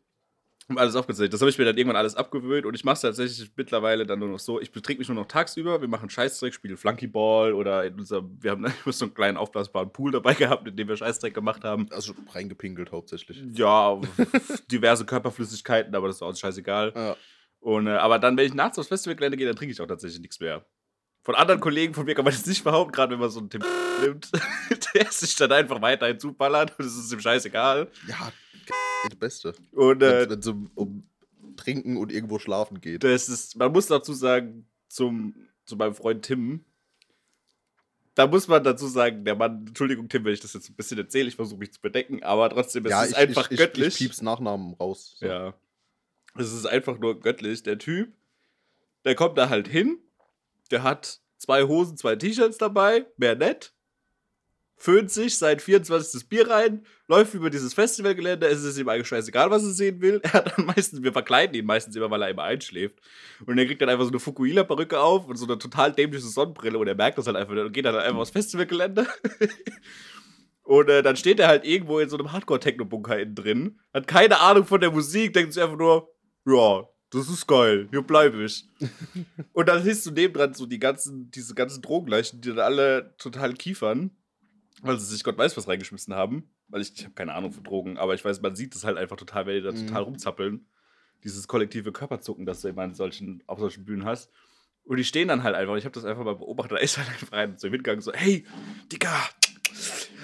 [0.74, 1.34] Alles aufgezeichnet.
[1.34, 4.18] Das habe ich mir dann irgendwann alles abgewöhnt und ich mache es tatsächlich mittlerweile dann
[4.18, 4.60] nur noch so.
[4.60, 5.80] Ich betrinke mich nur noch tagsüber.
[5.82, 9.92] Wir machen Scheißdreck, spielen Flunkyball oder in unserem, wir haben immer so einen kleinen aufblasbaren
[9.92, 11.86] Pool dabei gehabt, in dem wir Scheißdreck gemacht haben.
[11.90, 13.42] Also reingepinkelt hauptsächlich.
[13.52, 14.00] Ja,
[14.70, 16.92] diverse Körperflüssigkeiten, aber das war uns scheißegal.
[16.94, 17.16] Ja.
[17.60, 20.20] Und, äh, aber dann, wenn ich nachts aufs Festivalgelände gehe, dann trinke ich auch tatsächlich
[20.20, 20.64] nichts mehr.
[21.22, 23.48] Von anderen Kollegen von mir kann man das nicht behaupten, gerade wenn man so einen
[23.48, 23.62] Tim
[24.02, 24.30] nimmt,
[24.94, 27.90] der sich dann einfach weiterhin zuballert und es ist ihm scheißegal.
[28.06, 28.32] Ja,
[29.08, 29.54] das Beste.
[29.72, 31.08] Und äh, Wenn es um, um
[31.56, 33.04] Trinken und irgendwo schlafen geht.
[33.04, 36.64] das ist, man muss dazu sagen, zum, zu meinem Freund Tim,
[38.14, 40.98] da muss man dazu sagen, der Mann, Entschuldigung, Tim, wenn ich das jetzt ein bisschen
[40.98, 43.88] erzähle, ich versuche mich zu bedecken, aber trotzdem, es ja, ist ich, einfach ich, göttlich.
[43.88, 45.16] Ich, ich piep's Nachnamen raus.
[45.18, 45.26] So.
[45.26, 45.54] Ja.
[46.36, 47.62] Es ist einfach nur göttlich.
[47.62, 48.12] Der Typ,
[49.04, 49.98] der kommt da halt hin,
[50.70, 53.73] der hat zwei Hosen, zwei T-Shirts dabei, mehr nett.
[54.84, 56.28] Föhnt sich sein 24.
[56.28, 60.20] Bier rein, läuft über dieses Festivalgelände, es ist ihm eigentlich scheißegal, was er sehen will.
[60.22, 63.00] Er hat dann meistens, wir verkleiden ihn meistens immer, weil er immer einschläft.
[63.46, 66.78] Und er kriegt dann einfach so eine Fukuhila-Perücke auf und so eine total dämliche Sonnenbrille
[66.78, 69.06] und er merkt das halt einfach und geht dann einfach aufs Festivalgelände.
[70.66, 74.40] Und äh, dann steht er halt irgendwo in so einem Hardcore-Techno-Bunker innen drin, hat keine
[74.40, 76.10] Ahnung von der Musik, denkt sich einfach nur,
[76.46, 78.66] ja, das ist geil, hier bleibe ich.
[79.52, 83.52] und dann siehst du nebendran so die ganzen, diese ganzen Drogenleichen, die dann alle total
[83.52, 84.10] kiefern,
[84.82, 86.50] weil sie sich Gott weiß was reingeschmissen haben.
[86.68, 88.96] Weil ich, ich habe keine Ahnung von Drogen, aber ich weiß, man sieht das halt
[88.98, 89.86] einfach total, wenn die da Mhm.
[89.86, 90.66] total rumzappeln.
[91.22, 94.30] Dieses kollektive Körperzucken, das du immer in solchen, auf solchen Bühnen hast.
[94.84, 95.76] Und die stehen dann halt einfach.
[95.76, 96.72] Ich habe das einfach mal beobachtet.
[96.78, 98.44] Da ist halt einfach rein ihm hingegangen, so, hey,
[98.92, 99.10] Digga,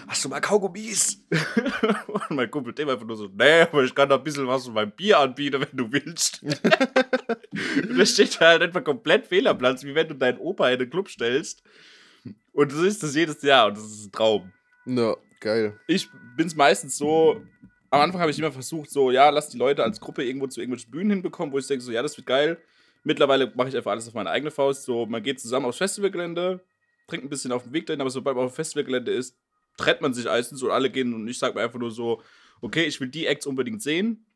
[0.07, 1.25] hast du mal Kaugummis?
[2.29, 4.65] Und mein Kumpel dem einfach nur so, nee, aber ich kann da ein bisschen was
[4.65, 6.43] von meinem Bier anbieten, wenn du willst.
[6.43, 11.09] und da steht halt einfach komplett Fehlerplatz, wie wenn du deinen Opa in den Club
[11.09, 11.63] stellst.
[12.53, 14.53] Und so ist das jedes Jahr und das ist ein Traum.
[14.87, 15.79] Ja, geil.
[15.87, 17.41] Ich bin's meistens so,
[17.91, 20.61] am Anfang habe ich immer versucht, so, ja, lass die Leute als Gruppe irgendwo zu
[20.61, 22.59] irgendwelchen Bühnen hinbekommen, wo ich denke, so, ja, das wird geil.
[23.03, 24.85] Mittlerweile mache ich einfach alles auf meine eigene Faust.
[24.85, 26.61] So, man geht zusammen aufs Festivalgelände,
[27.09, 29.37] trinkt ein bisschen auf dem Weg dahin, aber sobald man auf dem Festivalgelände ist,
[29.77, 32.23] trennt man sich meistens und alle gehen und ich sage mir einfach nur so,
[32.61, 34.27] okay, ich will die Acts unbedingt sehen,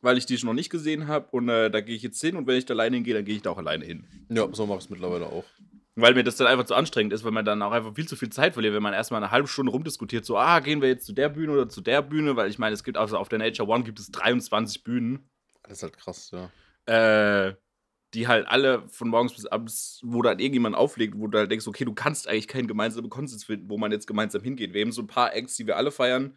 [0.00, 2.36] weil ich die schon noch nicht gesehen habe und äh, da gehe ich jetzt hin
[2.36, 4.06] und wenn ich da alleine hingehe, dann gehe ich da auch alleine hin.
[4.28, 5.44] Ja, so mache ich es mittlerweile auch.
[6.00, 8.14] Weil mir das dann einfach zu anstrengend ist, weil man dann auch einfach viel zu
[8.14, 11.06] viel Zeit verliert, wenn man erstmal eine halbe Stunde rumdiskutiert, so, ah, gehen wir jetzt
[11.06, 13.38] zu der Bühne oder zu der Bühne, weil ich meine, es gibt also auf der
[13.40, 15.28] Nature One gibt es 23 Bühnen,
[15.64, 17.46] Das ist halt krass, ja.
[17.48, 17.54] äh,
[18.14, 21.66] die halt alle von morgens bis abends, wo dann irgendjemand auflegt, wo du halt denkst,
[21.66, 24.72] okay, du kannst eigentlich keinen gemeinsamen Konsens finden, wo man jetzt gemeinsam hingeht.
[24.72, 26.34] Wir haben so ein paar Acts, die wir alle feiern.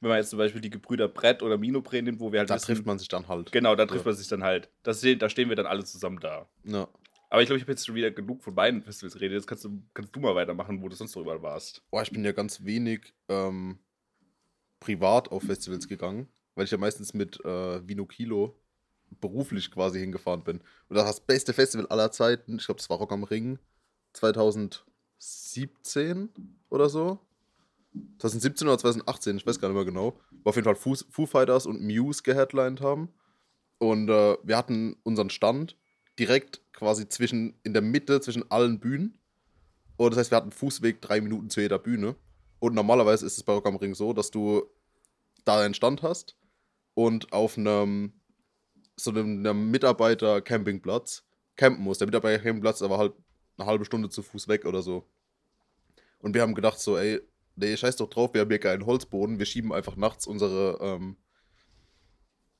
[0.00, 2.56] Wenn man jetzt zum Beispiel die Gebrüder Brett oder Minobre nimmt, wo wir halt Da
[2.56, 3.52] wissen- trifft man sich dann halt.
[3.52, 4.10] Genau, da trifft Ja.
[4.10, 4.68] man sich dann halt.
[4.82, 6.48] Das, da stehen wir dann alle zusammen da.
[6.64, 6.88] Ja.
[7.32, 9.36] Aber ich glaube, ich habe jetzt schon wieder genug von beiden Festivals geredet.
[9.36, 11.82] Jetzt kannst du, kannst du mal weitermachen, wo du sonst noch überall warst.
[11.90, 13.78] Boah, ich bin ja ganz wenig ähm,
[14.80, 18.60] privat auf Festivals gegangen, weil ich ja meistens mit äh, Vino Kilo
[19.22, 20.58] beruflich quasi hingefahren bin.
[20.58, 22.56] Und das war das beste Festival aller Zeiten.
[22.56, 23.58] Ich glaube, das war Rock am Ring
[24.12, 26.28] 2017
[26.68, 27.18] oder so.
[28.18, 30.20] 2017 oder 2018, ich weiß gar nicht mehr genau.
[30.44, 33.08] Wo auf jeden Fall Foo, Foo Fighters und Muse geheadlined haben.
[33.78, 35.78] Und äh, wir hatten unseren Stand
[36.18, 39.18] direkt quasi zwischen, in der Mitte zwischen allen Bühnen.
[39.96, 42.16] Und das heißt, wir hatten Fußweg drei Minuten zu jeder Bühne.
[42.58, 44.64] Und normalerweise ist es bei Rock am Ring so, dass du
[45.44, 46.36] da einen Stand hast
[46.94, 48.12] und auf einem
[48.96, 51.24] so einem, Mitarbeiter-Campingplatz
[51.56, 52.00] campen musst.
[52.00, 53.14] Der Mitarbeiter-Campingplatz ist aber halt
[53.56, 55.08] eine halbe Stunde zu Fuß weg oder so.
[56.18, 57.20] Und wir haben gedacht so, ey,
[57.56, 61.16] nee, scheiß doch drauf, wir haben hier keinen Holzboden, wir schieben einfach nachts unsere, ähm,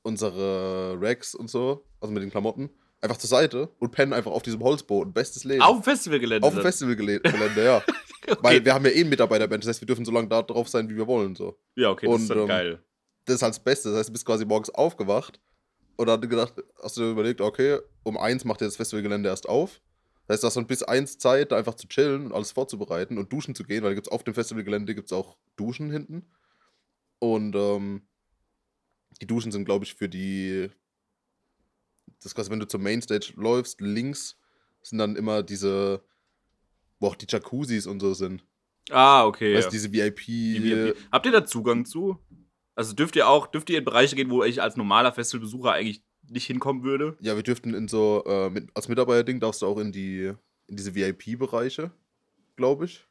[0.01, 2.69] unsere Racks und so, also mit den Klamotten,
[3.03, 5.13] einfach zur Seite und pennen einfach auf diesem Holzboden.
[5.13, 5.61] Bestes Leben.
[5.61, 6.47] Auf dem Festivalgelände.
[6.47, 7.77] Auf dem Festivalgelände, ja.
[8.27, 8.37] okay.
[8.41, 10.69] Weil wir haben ja eh einen Mitarbeiterband, das heißt, wir dürfen so lange da drauf
[10.69, 11.35] sein, wie wir wollen.
[11.35, 11.57] So.
[11.75, 12.83] ja, okay, das und, ist dann ähm, geil.
[13.25, 13.89] Das ist halt das Beste.
[13.89, 15.39] Das heißt, du bist quasi morgens aufgewacht
[15.97, 19.47] und dann gedacht, hast du dir überlegt, okay, um eins macht ihr das Festivalgelände erst
[19.47, 19.81] auf.
[20.27, 23.17] Das heißt, du hast dann bis eins Zeit, da einfach zu chillen und alles vorzubereiten
[23.17, 26.25] und duschen zu gehen, weil gibt's auf dem Festivalgelände gibt's auch Duschen hinten.
[27.19, 28.03] Und ähm,
[29.21, 30.69] die Duschen sind, glaube ich, für die.
[32.23, 34.37] Das ist quasi, wenn du zur Mainstage läufst, links
[34.81, 36.01] sind dann immer diese,
[36.99, 38.45] wo auch die Jacuzzis und so sind.
[38.89, 39.55] Ah, okay.
[39.55, 39.69] Weißt ja.
[39.69, 40.25] du, diese VIP.
[40.25, 40.97] Die VIP.
[41.11, 42.17] Habt ihr da Zugang zu?
[42.75, 46.01] Also dürft ihr auch, dürft ihr in Bereiche gehen, wo ich als normaler Festivalbesucher eigentlich
[46.29, 47.17] nicht hinkommen würde?
[47.19, 50.31] Ja, wir dürften in so, äh, mit, als Mitarbeiterding darfst du auch in die,
[50.67, 51.91] in diese VIP-Bereiche,
[52.55, 53.05] glaube ich.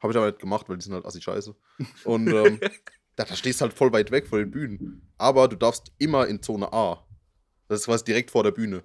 [0.00, 1.54] Habe ich aber nicht gemacht, weil die sind halt assi scheiße.
[2.02, 2.58] Und ähm,
[3.16, 5.08] da, da stehst du halt voll weit weg von den Bühnen.
[5.18, 7.03] Aber du darfst immer in Zone A.
[7.68, 8.82] Das ist quasi direkt vor der Bühne.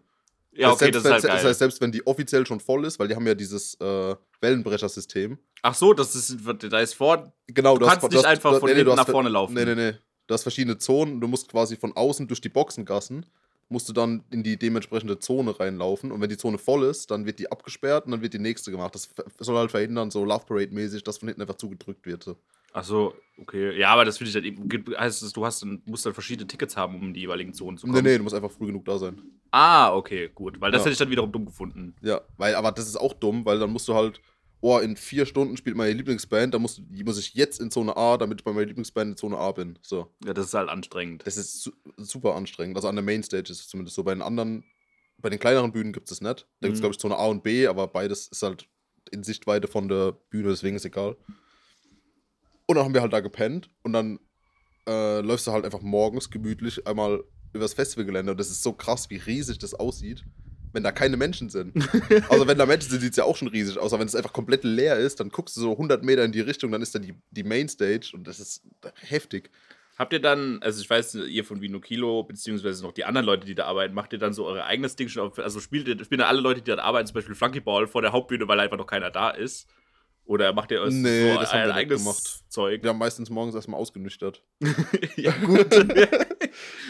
[0.52, 1.38] Ja, okay, selbst, das ist halt wenn- geil.
[1.38, 4.16] Das heißt, selbst wenn die offiziell schon voll ist, weil die haben ja dieses äh,
[4.42, 5.38] Wellenbrecher-System.
[5.62, 6.38] Ach so, das ist,
[6.70, 7.32] da ist vor.
[7.48, 9.54] Genau, Du kannst nicht einfach von du hinten hast nach vorne laufen.
[9.54, 9.94] Nee, nee, nee.
[10.28, 11.22] Du hast verschiedene Zonen.
[11.22, 13.26] Du musst quasi von außen durch die Boxengassen,
[13.68, 16.12] musst du dann in die dementsprechende Zone reinlaufen.
[16.12, 18.72] Und wenn die Zone voll ist, dann wird die abgesperrt und dann wird die nächste
[18.72, 18.96] gemacht.
[18.96, 22.24] Das soll halt verhindern, so Love Parade-mäßig, dass von hinten einfach zugedrückt wird.
[22.24, 22.38] So.
[22.74, 23.78] Ach so, okay.
[23.80, 24.96] Ja, aber das finde ich dann eben.
[24.98, 27.78] Heißt es, du hast dann, musst dann verschiedene Tickets haben, um in die jeweiligen Zonen
[27.78, 28.04] zu Nee, kommen?
[28.06, 29.22] nee, du musst einfach früh genug da sein.
[29.52, 30.62] Ah, okay, gut.
[30.62, 30.86] Weil das Ja.
[30.86, 31.96] hätte ich dann wiederum dumm gefunden.
[32.02, 34.22] Ja, weil, aber das ist auch dumm, weil dann musst du halt,
[34.62, 37.72] oh, in vier Stunden spielt meine Lieblingsband, da musst du, die muss ich jetzt in
[37.72, 39.80] Zone A, damit ich bei meiner Lieblingsband in Zone A bin.
[39.82, 40.14] So.
[40.24, 41.26] Ja, das ist halt anstrengend.
[41.26, 42.76] Das ist su super anstrengend.
[42.76, 44.04] Also an der Mainstage ist es zumindest so.
[44.04, 44.64] Bei den anderen,
[45.18, 46.46] bei den kleineren Bühnen gibt es das nicht.
[46.62, 46.84] Da gibt es, Mhm.
[46.84, 48.68] glaube ich, Zone A und B, aber beides ist halt
[49.12, 51.18] in Sichtweite von der Bühne, deswegen ist egal.
[52.70, 54.20] Und dann haben wir halt da gepennt und dann
[54.88, 59.10] äh, läufst du halt einfach morgens gemütlich einmal übers Festivalgelände und das ist so krass,
[59.10, 60.24] wie riesig das aussieht.
[60.72, 61.74] wenn da keine Menschen sind.
[62.30, 63.92] also wenn da Menschen sind, sieht es ja auch schon riesig aus.
[63.92, 66.42] Aber wenn es einfach komplett leer ist, dann guckst du so 100 Meter in die
[66.42, 68.62] Richtung, dann ist da die, die Mainstage und das ist
[69.02, 69.50] heftig.
[69.98, 73.48] Habt ihr dann, also ich weiß, ihr von Vino Kilo, beziehungsweise noch die anderen Leute,
[73.48, 75.98] die da arbeiten, macht ihr dann so eure eigenes Ding schon auf, also spielt ihr,
[76.06, 78.78] spielen da alle Leute, die da arbeiten, zum Beispiel Flunkyball vor der Hauptbühne, weil einfach
[78.78, 79.68] noch keiner da ist?
[80.30, 82.44] Oder macht ihr Nee, so das haben ein wir nicht eigenes gemacht.
[82.50, 82.84] Zeug?
[82.84, 84.44] Wir haben meistens morgens erstmal ausgenüchtert.
[85.16, 85.74] ja, gut.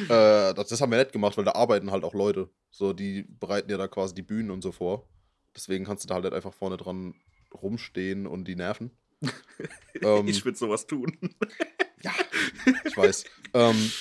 [0.09, 2.49] Äh, das, das haben wir nicht gemacht, weil da arbeiten halt auch Leute.
[2.71, 5.07] So, die bereiten ja da quasi die Bühnen und so vor.
[5.55, 7.15] Deswegen kannst du da halt nicht einfach vorne dran
[7.53, 8.91] rumstehen und die nerven.
[10.01, 11.19] ähm, ich würde sowas tun.
[12.01, 12.11] ja,
[12.85, 13.25] ich weiß.
[13.53, 13.91] ähm,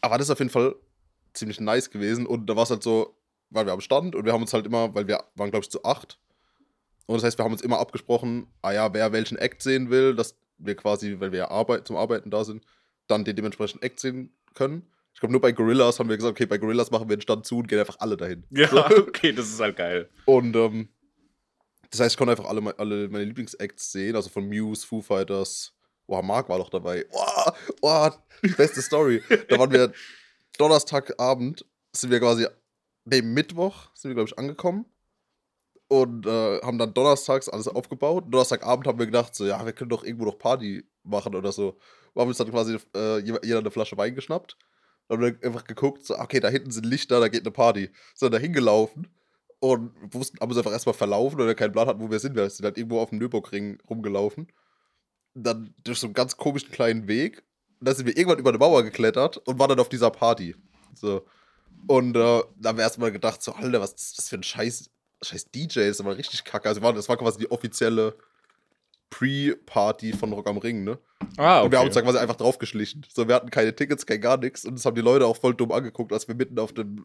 [0.00, 0.74] aber das ist auf jeden Fall
[1.34, 2.26] ziemlich nice gewesen.
[2.26, 3.14] Und da war es halt so,
[3.50, 5.70] weil wir am Stand und wir haben uns halt immer, weil wir waren, glaube ich,
[5.70, 6.18] zu acht.
[7.06, 10.14] Und das heißt, wir haben uns immer abgesprochen, ah ja, wer welchen Act sehen will,
[10.14, 12.64] dass wir quasi, weil wir ja Arbeit, zum Arbeiten da sind,
[13.08, 14.86] dann den dementsprechenden Act sehen können.
[15.14, 17.44] Ich glaube, nur bei Gorillas haben wir gesagt, okay, bei Gorillas machen wir den Stand
[17.46, 18.44] zu und gehen einfach alle dahin.
[18.50, 18.84] Ja, So.
[18.96, 20.08] okay, das ist halt geil.
[20.24, 20.88] Und ähm,
[21.90, 25.74] das heißt, ich konnte einfach alle, alle meine Lieblingsacts sehen, also von Muse, Foo Fighters.
[26.06, 27.04] Boah, Mark war doch dabei.
[27.10, 28.24] Boah, boah,
[28.56, 29.22] beste Story.
[29.48, 29.92] Da waren wir
[30.58, 32.46] Donnerstagabend, sind wir quasi,
[33.04, 34.86] nee, Mittwoch sind wir, glaube ich, angekommen.
[35.92, 38.24] Und äh, haben dann donnerstags alles aufgebaut.
[38.30, 41.76] Donnerstagabend haben wir gedacht, so, ja, wir können doch irgendwo noch Party machen oder so.
[42.14, 44.56] Wir haben uns dann quasi äh, jeder eine Flasche Wein geschnappt.
[45.06, 47.90] Dann haben wir einfach geguckt, so, okay, da hinten sind Lichter, da geht eine Party.
[48.14, 49.06] Sind da hingelaufen
[49.60, 52.36] und wussten, haben uns einfach erstmal verlaufen oder keinen Plan hatten, wo wir sind.
[52.36, 54.50] Wir sind halt irgendwo auf dem Nürburgring rumgelaufen.
[55.34, 57.44] Dann durch so einen ganz komischen kleinen Weg.
[57.80, 60.56] Und dann sind wir irgendwann über eine Mauer geklettert und waren dann auf dieser Party.
[60.94, 61.26] So.
[61.86, 64.88] Und äh, da haben wir erstmal gedacht, so, Alter, was ist das für ein scheiß,
[65.22, 65.80] scheiß DJ?
[65.80, 66.68] Das ist aber richtig kacke.
[66.68, 68.14] Also, das war quasi die offizielle
[69.10, 70.98] Pre-Party von Rock am Ring, ne?
[71.36, 73.04] Ah, Und wir haben uns da quasi einfach draufgeschlichen.
[73.12, 74.64] So, wir hatten keine Tickets, kein gar nichts.
[74.64, 77.04] Und das haben die Leute auch voll dumm angeguckt, als wir mitten auf dem,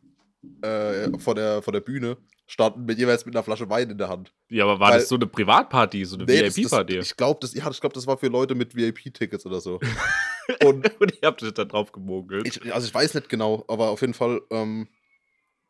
[0.62, 4.08] äh, vor, der, vor der Bühne standen, mit jeweils mit einer Flasche Wein in der
[4.08, 4.34] Hand.
[4.49, 6.97] Ja, aber war Weil- das so eine Privatparty, so eine Nee, VIP-Party?
[6.99, 9.80] Ich glaube, das, ja, ich glaub, das war für Leute mit VIP-Tickets oder so.
[10.63, 12.47] Und Und ihr habt euch da drauf gemogelt.
[12.47, 14.88] ich, also ich weiß nicht genau, aber auf jeden Fall, ähm,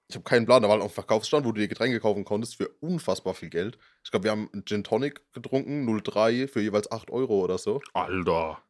[0.09, 0.61] ich habe keinen Plan.
[0.61, 3.49] Da war halt auch ein Verkaufsstand, wo du dir Getränke kaufen konntest für unfassbar viel
[3.49, 3.77] Geld.
[4.03, 7.81] Ich glaube, wir haben einen Gin Tonic getrunken, 0,3 für jeweils 8 Euro oder so.
[7.93, 8.61] Alter.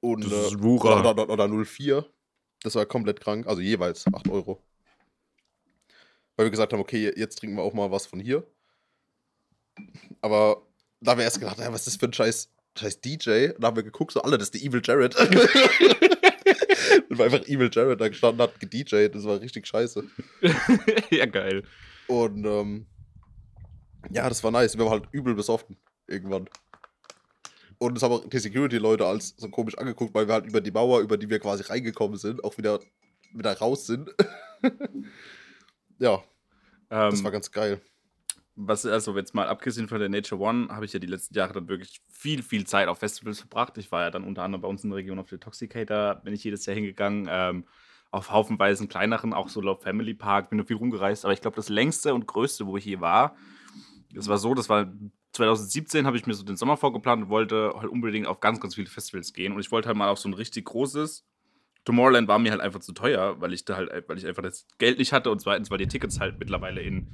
[0.00, 1.00] Und, Das äh, ist Wucher.
[1.00, 2.04] Oder, oder, oder 0,4.
[2.62, 3.46] Das war komplett krank.
[3.46, 4.60] Also jeweils 8 Euro.
[6.36, 8.44] Weil wir gesagt haben, okay, jetzt trinken wir auch mal was von hier.
[10.20, 10.62] Aber
[11.00, 13.50] da haben wir erst gedacht, ja, was ist das für ein scheiß, scheiß DJ?
[13.50, 15.14] Und da haben wir geguckt, so, alle, das ist der Evil Jared.
[17.08, 19.14] Dann war einfach Evil Jared da gestanden, hat gedjed.
[19.14, 20.04] Das war richtig scheiße.
[21.10, 21.64] ja, geil.
[22.06, 22.86] Und ähm,
[24.10, 24.76] ja, das war nice.
[24.76, 26.48] Wir waren halt übel besoffen irgendwann.
[27.78, 30.70] Und das haben auch die Security-Leute als so komisch angeguckt, weil wir halt über die
[30.70, 32.80] Mauer, über die wir quasi reingekommen sind, auch wieder,
[33.32, 34.14] wieder raus sind.
[35.98, 36.22] ja,
[36.88, 37.80] das Ähm, war ganz geil.
[38.56, 41.52] Was, also jetzt mal abgesehen von der Nature One, habe ich ja die letzten Jahre
[41.54, 43.76] dann wirklich viel, viel Zeit auf Festivals verbracht.
[43.78, 46.34] Ich war ja dann unter anderem bei uns in der Region auf der Toxicator, bin
[46.34, 47.26] ich jedes Jahr hingegangen.
[47.28, 47.64] Ähm,
[48.14, 51.24] auf haufenweise kleineren, auch so Love Family Park, bin noch viel rumgereist.
[51.24, 53.34] Aber ich glaube, das längste und größte, wo ich je war,
[54.14, 54.86] das war so, das war
[55.32, 58.76] 2017, habe ich mir so den Sommer vorgeplant und wollte halt unbedingt auf ganz, ganz
[58.76, 59.52] viele Festivals gehen.
[59.52, 61.26] Und ich wollte halt mal auf so ein richtig großes.
[61.84, 64.68] Tomorrowland war mir halt einfach zu teuer, weil ich da halt, weil ich einfach das
[64.78, 67.08] Geld nicht hatte und zweitens, weil die Tickets halt mittlerweile in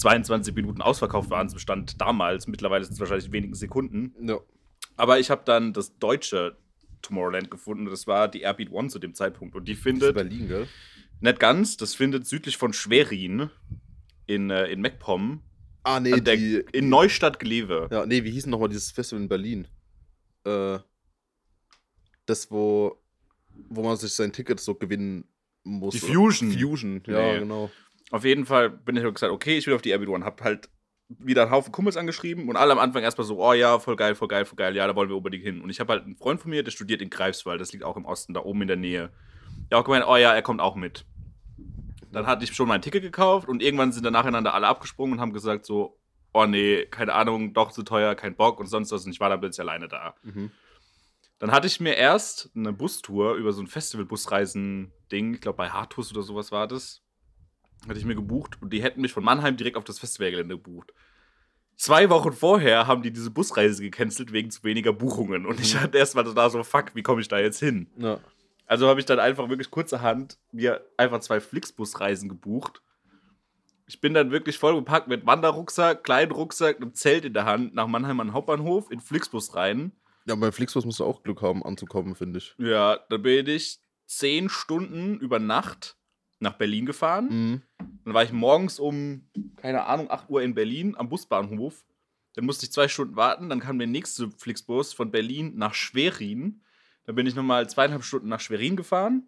[0.00, 2.46] 22 Minuten ausverkauft waren zum Stand damals.
[2.46, 4.14] Mittlerweile sind es wahrscheinlich wenigen Sekunden.
[4.26, 4.38] Ja.
[4.96, 6.56] Aber ich habe dann das deutsche
[7.02, 7.86] Tomorrowland gefunden.
[7.86, 9.54] Das war die Airbeat One zu dem Zeitpunkt.
[9.54, 10.66] Und die Das ist findet, Berlin, gell?
[11.20, 13.50] nicht ganz, das findet südlich von Schwerin
[14.26, 15.42] in, äh, in MacPom,
[15.82, 16.62] Ah, nee, der, die.
[16.72, 17.88] in Neustadt-Glewe.
[17.90, 19.68] Ja, nee, wie hieß nochmal dieses Festival in Berlin?
[20.44, 20.78] Äh,
[22.26, 23.00] das, wo,
[23.70, 25.24] wo man sich sein Ticket so gewinnen
[25.64, 25.94] muss.
[25.94, 26.52] Die Fusion.
[26.52, 27.38] Fusion, ja, Nee.
[27.40, 27.70] genau.
[28.10, 30.24] Auf jeden Fall bin ich halt gesagt, okay, ich will auf die Airbeat One.
[30.24, 30.68] Hab halt
[31.18, 34.14] wieder einen Haufen Kumpels angeschrieben und alle am Anfang erstmal so, oh ja, voll geil,
[34.14, 35.60] voll geil, voll geil, ja, da wollen wir unbedingt hin.
[35.60, 37.96] Und ich habe halt einen Freund von mir, der studiert in Greifswald, das liegt auch
[37.96, 39.10] im Osten, da oben in der Nähe.
[39.72, 41.04] Ja, auch gemeint, oh ja, er kommt auch mit.
[42.12, 45.20] Dann hatte ich schon mein Ticket gekauft und irgendwann sind dann nacheinander alle abgesprungen und
[45.20, 45.98] haben gesagt so,
[46.32, 49.04] oh nee, keine Ahnung, doch zu teuer, kein Bock und sonst was.
[49.04, 50.14] Und ich war dann plötzlich alleine da.
[50.22, 50.52] Mhm.
[51.40, 56.12] Dann hatte ich mir erst eine Bustour über so ein Festival-Busreisen-Ding, ich glaube bei Hartus
[56.12, 57.02] oder sowas war das,
[57.88, 60.92] hatte ich mir gebucht und die hätten mich von Mannheim direkt auf das Festivalgelände gebucht.
[61.76, 65.96] Zwei Wochen vorher haben die diese Busreise gecancelt wegen zu weniger Buchungen und ich hatte
[65.96, 67.88] erst mal da so, fuck, wie komme ich da jetzt hin?
[67.96, 68.20] Ja.
[68.66, 72.82] Also habe ich dann einfach wirklich kurzerhand mir einfach zwei Flixbus-Reisen gebucht.
[73.86, 77.74] Ich bin dann wirklich voll gepackt mit Wanderrucksack, kleinen Rucksack, einem Zelt in der Hand
[77.74, 79.92] nach Mannheim an Hauptbahnhof in Flixbus rein.
[80.26, 82.54] Ja, beim Flixbus musst du auch Glück haben, anzukommen, finde ich.
[82.58, 85.96] Ja, da bin ich zehn Stunden über Nacht
[86.40, 87.28] nach Berlin gefahren.
[87.30, 87.62] Mhm.
[88.04, 91.84] Dann war ich morgens um, keine Ahnung, 8 Uhr in Berlin am Busbahnhof.
[92.34, 93.48] Dann musste ich zwei Stunden warten.
[93.48, 96.62] Dann kam der nächste Flixbus von Berlin nach Schwerin.
[97.04, 99.24] Dann bin ich nochmal zweieinhalb Stunden nach Schwerin gefahren.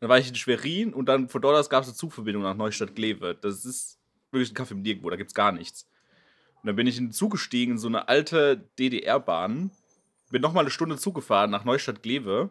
[0.00, 2.56] Dann war ich in Schwerin und dann von dort aus gab es eine Zugverbindung nach
[2.56, 3.38] Neustadt-Glewe.
[3.40, 4.00] Das ist
[4.32, 5.86] wirklich ein Kaffee im Nirgendwo, da gibt es gar nichts.
[6.56, 9.70] Und dann bin ich in den Zug gestiegen, in so eine alte DDR-Bahn.
[10.30, 12.50] Bin nochmal eine Stunde Zug gefahren nach Neustadt-Glewe.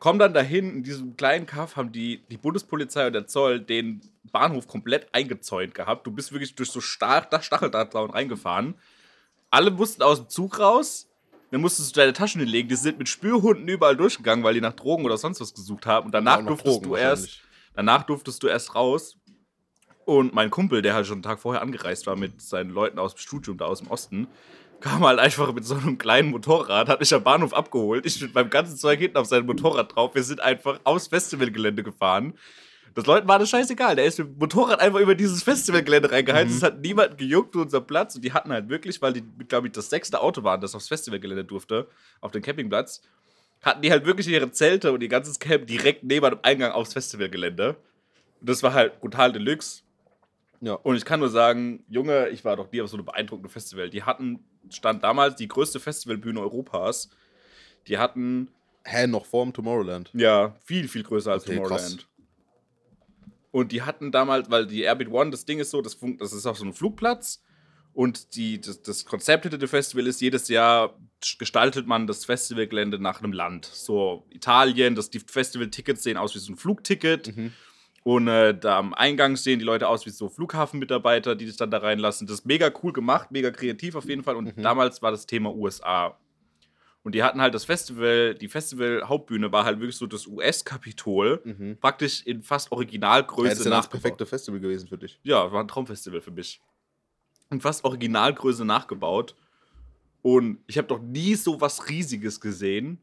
[0.00, 4.00] Komm dann dahin, in diesem kleinen Kaff haben die, die Bundespolizei und der Zoll den
[4.32, 6.06] Bahnhof komplett eingezäunt gehabt.
[6.06, 8.74] Du bist wirklich durch so Stacheldrahtzaun reingefahren.
[9.50, 11.10] Alle mussten aus dem Zug raus.
[11.50, 12.70] Dann musstest du deine Taschen hinlegen.
[12.70, 16.06] Die sind mit Spürhunden überall durchgegangen, weil die nach Drogen oder sonst was gesucht haben.
[16.06, 17.42] Und danach noch durftest Drogen du erst,
[17.74, 19.18] danach durftest du erst raus.
[20.06, 23.14] Und mein Kumpel, der halt schon einen Tag vorher angereist war mit seinen Leuten aus
[23.14, 24.28] dem Studium da aus dem Osten,
[24.80, 28.06] kam halt einfach mit so einem kleinen Motorrad, hat mich am Bahnhof abgeholt.
[28.06, 30.14] Ich bin beim ganzen Zeug hinten auf seinem Motorrad drauf.
[30.14, 32.34] Wir sind einfach aufs Festivalgelände gefahren.
[32.94, 33.96] Das Leuten war das scheißegal.
[33.96, 36.56] Der ist mit dem Motorrad einfach über dieses Festivalgelände reingeheizt.
[36.56, 38.16] Es hat niemanden gejuckt unser Platz.
[38.16, 40.88] Und die hatten halt wirklich, weil die, glaube ich, das sechste Auto waren, das aufs
[40.88, 41.86] Festivalgelände durfte,
[42.20, 43.02] auf den Campingplatz,
[43.62, 46.94] hatten die halt wirklich ihre Zelte und ihr ganzes Camp direkt neben dem Eingang aufs
[46.94, 47.76] Festivalgelände.
[48.40, 49.82] Und das war halt brutal Deluxe.
[50.60, 50.74] Ja.
[50.74, 53.88] Und ich kann nur sagen, Junge, ich war doch nie auf so einem beeindruckenden Festival.
[53.90, 57.10] Die hatten, stand damals die größte Festivalbühne Europas.
[57.88, 58.48] Die hatten,
[58.84, 60.10] Hä, noch vorm Tomorrowland.
[60.12, 62.06] ja, viel, viel größer als Okay, Tomorrowland.
[63.52, 66.32] Und die hatten damals, weil die Airbit One, das Ding ist so, das, fun- das
[66.32, 67.42] ist auf so einem Flugplatz.
[67.92, 70.96] Und die, das, das Konzept hinter dem Festival ist, jedes Jahr
[71.38, 73.64] gestaltet man das Festivalgelände nach einem Land.
[73.66, 77.36] So Italien, das, die Festival-Tickets sehen aus wie so ein Flugticket.
[77.36, 77.52] Mhm.
[78.02, 81.70] Und äh, da am Eingang sehen die Leute aus wie so Flughafenmitarbeiter, die sich dann
[81.70, 82.26] da reinlassen.
[82.26, 84.36] Das ist mega cool gemacht, mega kreativ auf jeden Fall.
[84.36, 84.62] Und Mhm.
[84.62, 86.16] damals war das Thema USA.
[87.02, 91.76] Und die hatten halt das Festival, die Festival-Hauptbühne war halt wirklich so das US-Kapitol, Mhm.
[91.80, 95.18] praktisch in fast Ja, Originalgröße das ist ja das perfekte Festival gewesen für dich.
[95.22, 96.60] Ja, war ein Traumfestival für mich.
[97.50, 99.34] In fast Originalgröße nachgebaut.
[100.22, 102.98] Und ich habe doch nie so was Riesiges gesehen.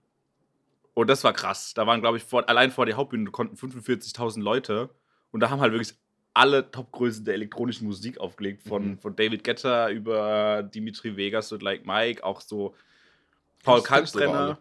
[0.98, 1.76] Und das war krass.
[1.76, 4.90] Da waren, glaube ich, vor, allein vor der Hauptbühne konnten 45.000 Leute.
[5.30, 5.94] Und da haben halt wirklich
[6.34, 8.64] alle Topgrößen der elektronischen Musik aufgelegt.
[8.64, 8.98] Von, Mhm.
[8.98, 12.74] von David Guetta über Dimitri Vegas und Like Mike, auch so
[13.64, 14.58] Paul Kalkbrenner.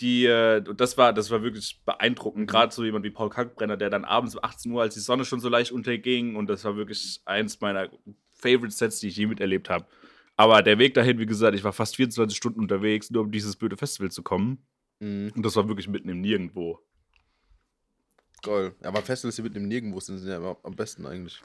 [0.00, 2.42] Die, äh, und das war, das war wirklich beeindruckend.
[2.42, 2.46] Mhm.
[2.48, 5.24] Gerade so jemand wie Paul Kalkbrenner, der dann abends um 18 Uhr, als die Sonne
[5.24, 7.88] schon so leicht unterging, und das war wirklich eins meiner
[8.32, 9.86] Favorite Sets, die ich je miterlebt habe.
[10.34, 13.54] Aber der Weg dahin, wie gesagt, ich war fast 24 Stunden unterwegs, nur um dieses
[13.54, 14.66] blöde Festival zu kommen.
[15.02, 15.32] Mhm.
[15.34, 16.78] Und das war wirklich mitten im Nirgendwo.
[18.42, 18.74] Geil.
[18.80, 21.42] Ja, aber Festivals, die mitten im Nirgendwo sind, sind ja immer am besten eigentlich.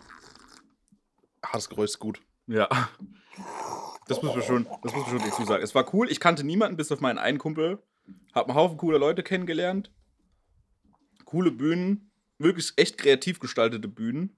[1.43, 2.21] Hartes Geräusch ist gut.
[2.45, 2.69] Ja.
[4.07, 5.63] Das muss man schon, das muss man schon dazu sagen.
[5.63, 6.09] Es war cool.
[6.11, 7.79] Ich kannte niemanden bis auf meinen einen Kumpel.
[8.33, 9.91] Hab einen Haufen cooler Leute kennengelernt.
[11.25, 12.11] Coole Bühnen.
[12.37, 14.37] Wirklich echt kreativ gestaltete Bühnen.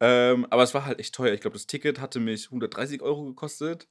[0.00, 1.34] Ähm, aber es war halt echt teuer.
[1.34, 3.86] Ich glaube, das Ticket hatte mich 130 Euro gekostet.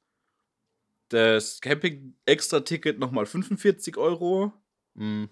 [1.10, 4.54] Das Camping-Extra-Ticket nochmal 45 Euro.
[4.95, 5.30] Mhm.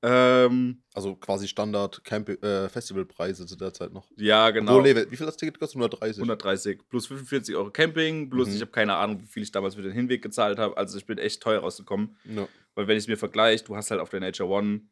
[0.00, 4.08] Ähm, Also quasi Standard Camp äh, Festivalpreise zu der Zeit noch.
[4.16, 4.78] ja, genau.
[4.78, 5.76] Obwohl, wie viel das Ticket kostet?
[5.76, 6.18] 130.
[6.22, 8.54] 130 plus 45 Euro Camping, plus Mhm.
[8.54, 10.76] ich habe keine Ahnung, wie viel ich damals für den Hinweg gezahlt habe.
[10.76, 12.16] Also ich bin echt teuer rausgekommen.
[12.24, 12.46] Ja.
[12.76, 14.82] Weil wenn ich es mir vergleiche, du hast halt auf der Nature One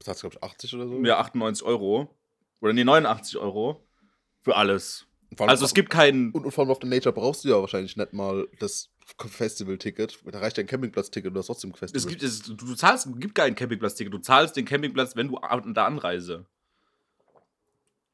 [0.00, 1.04] Das heißt, glaube ich, 80 oder so.
[1.04, 2.14] ja 98 Euro.
[2.60, 3.86] Oder nee, 89 Euro.
[4.40, 5.06] Für alles.
[5.38, 6.32] Also es gibt keinen.
[6.32, 10.18] Und, und vor allem auf der Nature brauchst du ja wahrscheinlich nicht mal das Festival-Ticket.
[10.30, 11.98] Da reicht ein Campingplatz-Ticket und du hast trotzdem ein Festival.
[12.00, 14.12] Es gibt, es, du zahlst, es gibt kein Campingplatz-Ticket.
[14.12, 16.46] Du zahlst den Campingplatz, wenn du an der Anreise.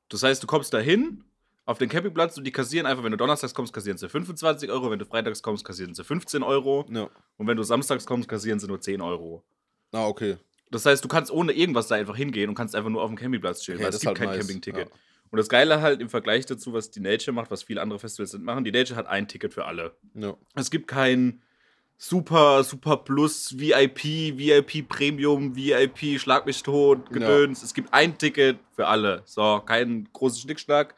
[0.09, 1.25] Das heißt, du kommst dahin
[1.67, 4.91] auf den Campingplatz und die kassieren einfach, wenn du donnerstags kommst, kassieren sie 25 Euro,
[4.91, 7.09] wenn du freitags kommst, kassieren sie 15 Euro ja.
[7.37, 9.43] und wenn du samstags kommst, kassieren sie nur 10 Euro.
[9.93, 10.37] Ah, okay.
[10.71, 13.17] Das heißt, du kannst ohne irgendwas da einfach hingehen und kannst einfach nur auf dem
[13.17, 14.47] Campingplatz chillen, Okay, weil das es ist gibt halt kein nice.
[14.47, 14.89] Campingticket.
[14.89, 14.97] Ja.
[15.35, 18.31] Und das Geile halt im Vergleich dazu, was die Nature macht, was viele andere Festivals
[18.31, 19.97] sind, machen, die Nature hat ein Ticket für alle.
[20.14, 20.37] Ja.
[20.55, 21.42] Es gibt kein
[21.97, 24.05] Super, Super Plus, VIP,
[24.38, 27.64] VIP Premium, VIP Schlag mich tot, Gedöns.
[27.64, 29.23] Es gibt ein Ticket für alle.
[29.25, 30.94] So, kein großes Schnickschnack.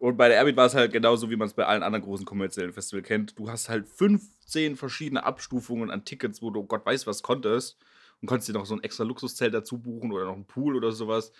[0.00, 2.26] Und bei der Airbeat war es halt genauso, wie man es bei allen anderen großen
[2.26, 3.38] kommerziellen Festivals kennt.
[3.38, 7.78] Du hast halt 15 verschiedene Abstufungen an Tickets, wo du Gott weiß was konntest.
[8.20, 10.92] Und konntest dir noch so ein extra Luxuszelt dazu buchen oder noch einen Pool oder
[10.92, 11.32] sowas.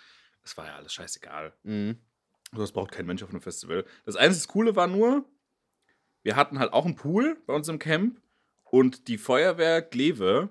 [0.43, 1.53] Das war ja alles scheißegal.
[1.63, 1.97] Mhm.
[2.53, 3.85] Das braucht kein Mensch auf einem Festival.
[4.05, 5.23] Das einzige Coole war nur,
[6.23, 8.19] wir hatten halt auch einen Pool bei uns im Camp
[8.65, 10.49] und die Feuerwehr Glewe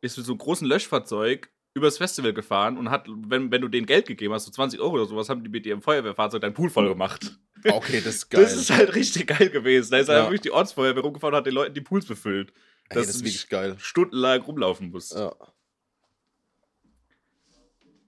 [0.00, 3.86] ist mit so einem großen Löschfahrzeug übers Festival gefahren und hat, wenn, wenn du denen
[3.86, 6.70] Geld gegeben hast, so 20 Euro oder sowas, haben die mit ihrem Feuerwehrfahrzeug deinen Pool
[6.70, 7.38] voll gemacht.
[7.64, 8.42] Okay, das ist geil.
[8.42, 9.92] Das ist halt richtig geil gewesen.
[9.92, 10.14] Da ist Ja.
[10.14, 12.52] halt wirklich die Ortsfeuerwehr rumgefahren und hat den Leuten die Pools befüllt.
[12.88, 13.76] Ey, das ist wirklich geil.
[13.78, 15.14] Stundenlang rumlaufen musst.
[15.14, 15.34] Ja.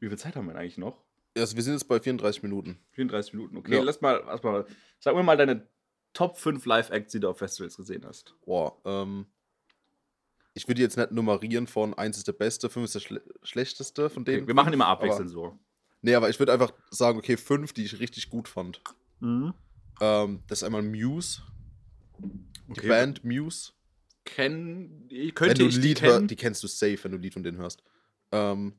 [0.01, 1.05] Wie viel Zeit haben wir denn eigentlich noch?
[1.37, 2.79] Also wir sind jetzt bei 34 Minuten.
[2.93, 3.77] 34 Minuten, okay.
[3.77, 3.83] Ja.
[3.83, 4.67] Lass, mal, lass mal.
[4.99, 5.67] Sag mir mal deine
[6.13, 8.35] Top 5 Live-Acts, die du auf Festivals gesehen hast.
[8.45, 9.27] Boah, ähm.
[10.55, 14.11] Ich würde jetzt nicht nummerieren von 1 ist der beste, 5 ist der schle schlechteste
[14.11, 14.47] von Okay, denen.
[14.49, 15.57] wir machen immer abwechselnd so.
[16.03, 18.81] Nee, aber ich würde einfach sagen, okay, 5, die ich richtig gut fand.
[19.21, 19.55] Mhm.
[20.01, 21.43] Ähm, das ist einmal Muse.
[22.19, 22.89] Die Okay.
[22.89, 23.73] Band Muse.
[24.25, 26.13] Kenn, ich- Wenn könnte du ich ein die Lied kennen?
[26.13, 27.83] hörst, die kennst du safe, wenn du ein Lied von denen hörst.
[28.33, 28.75] Ähm,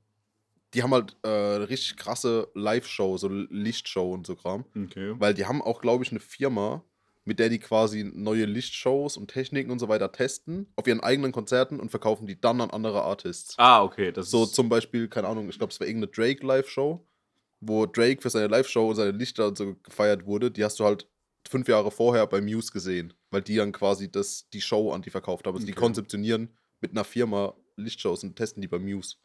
[0.73, 4.65] die haben halt äh, eine richtig krasse Live-Show, so Lichtshow und so Kram.
[4.75, 5.15] Okay.
[5.19, 6.83] Weil die haben auch, glaube ich, eine Firma,
[7.25, 11.31] mit der die quasi neue Lichtshows und Techniken und so weiter testen auf ihren eigenen
[11.31, 13.53] Konzerten und verkaufen die dann an andere Artists.
[13.57, 14.11] Ah, okay.
[14.11, 17.05] Das So zum Beispiel, keine Ahnung, ich glaube, es war irgendeine Drake-Live-Show,
[17.59, 20.49] wo Drake für seine Live-Show und seine Lichter und so gefeiert wurde.
[20.49, 21.07] Die hast du halt
[21.47, 25.09] fünf Jahre vorher bei Muse gesehen, weil die dann quasi das, die Show an die
[25.09, 25.55] verkauft haben.
[25.55, 25.81] Also die Okay.
[25.81, 26.49] konzeptionieren
[26.79, 29.17] mit einer Firma Lichtshows und testen die bei Muse.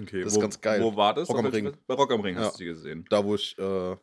[0.00, 0.22] Okay.
[0.22, 0.82] das wo, ist ganz geil.
[0.82, 1.28] Wo war das?
[1.28, 1.72] Rock am Ring.
[1.86, 2.42] Bei Rock am Ring Ja.
[2.42, 3.04] hast du die gesehen.
[3.08, 3.96] Da, wo ich äh,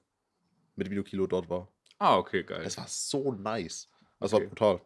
[0.76, 1.68] mit Vino Kilo dort war.
[1.98, 2.62] Ah, okay, geil.
[2.66, 3.88] Es war so nice.
[4.20, 4.44] Das Okay.
[4.44, 4.82] war brutal.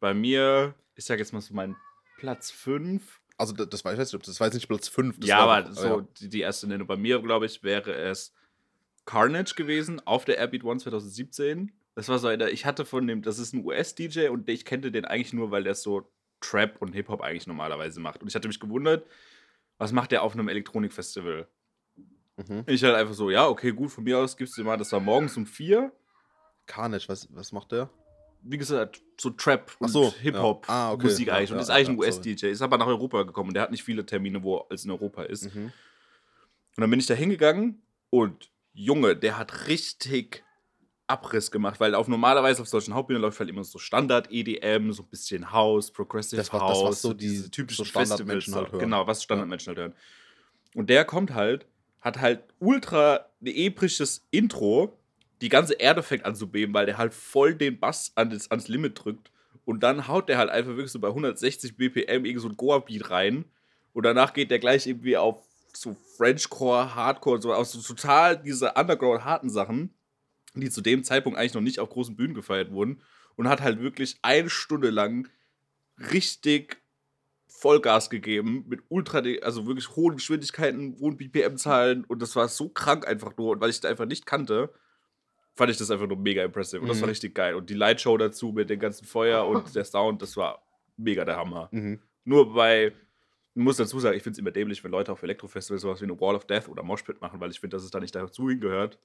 [0.00, 1.76] Bei mir, ich sag jetzt mal so mein
[2.18, 3.20] Platz 5.
[3.36, 5.24] Also das, das war, ich weiß nicht, das jetzt nicht Platz 5.
[5.24, 6.86] Ja, aber so die, die erste Nennung.
[6.86, 8.32] Bei mir, glaube ich, wäre es
[9.04, 11.72] Carnage gewesen auf der Airbeat One 2017.
[11.94, 14.90] Das war so einer, ich hatte von dem, das ist ein US-DJ und ich kannte
[14.90, 18.22] den eigentlich nur, weil der so Trap und Hip-Hop eigentlich normalerweise macht.
[18.22, 19.06] Und ich hatte mich gewundert,
[19.78, 21.48] was macht der auf einem Elektronikfestival?
[22.36, 22.64] Mhm.
[22.66, 25.00] Ich halt einfach so, ja, okay, gut, von mir aus gibt's dir mal, das war
[25.00, 25.92] morgens um vier.
[26.66, 27.90] Carnage, was, was macht der?
[28.42, 30.74] Wie gesagt, so Trap Ach und so, Hip-Hop ja.
[30.74, 31.04] Ah, okay.
[31.04, 31.52] Musik Ja, eigentlich.
[31.52, 32.00] Und ja, ist eigentlich ein ja.
[32.00, 32.46] US-DJ.
[32.46, 34.90] Ist aber nach Europa gekommen und der hat nicht viele Termine, wo er als in
[34.90, 35.54] Europa ist.
[35.54, 35.72] Mhm.
[36.76, 40.43] Und dann bin ich da hingegangen und Junge, der hat richtig
[41.06, 45.02] Abriss gemacht, weil auf normalerweise auf solchen Hauptbühnen läuft halt immer so Standard EDM, so
[45.02, 48.54] ein bisschen House, Progressive Das war- das, House, was so die- diese typischen so Standardmenschen
[48.54, 48.80] halt hören.
[48.80, 49.94] genau, was Standardmenschen halt hören.
[50.74, 51.66] Und der kommt halt,
[52.00, 54.96] hat halt ultra ein episches Intro,
[55.40, 58.50] die ganze Erde fängt an zu beben, weil der halt voll den Bass an das,
[58.50, 59.30] ans Limit drückt
[59.66, 63.10] und dann haut der halt einfach wirklich so bei 160 BPM irgend so ein Goa-Beat
[63.10, 63.44] rein
[63.92, 65.44] und danach geht der gleich irgendwie auf
[65.74, 69.92] so Frenchcore, Hardcore, so aus so total diese Underground-harten Sachen,
[70.54, 73.02] die zu dem Zeitpunkt eigentlich noch nicht auf großen Bühnen gefeiert wurden
[73.36, 75.28] und hat halt wirklich eine Stunde lang
[75.98, 76.78] richtig
[77.46, 83.06] Vollgas gegeben mit ultra, also wirklich hohen Geschwindigkeiten, hohen BPM-Zahlen und das war so krank
[83.06, 84.72] einfach nur und weil ich das einfach nicht kannte,
[85.54, 87.10] fand ich das einfach nur mega impressive und das war Mhm.
[87.10, 90.64] richtig geil und die Lightshow dazu mit dem ganzen Feuer und der Sound, das war
[90.96, 91.68] mega der Hammer.
[91.70, 92.00] Mhm.
[92.24, 95.82] Nur bei, ich muss dazu sagen, ich finde es immer dämlich, wenn Leute auf Elektrofestivals
[95.82, 98.00] sowas wie eine Wall of Death oder Moshpit machen, weil ich finde, dass es da
[98.00, 98.98] nicht dazu hingehört.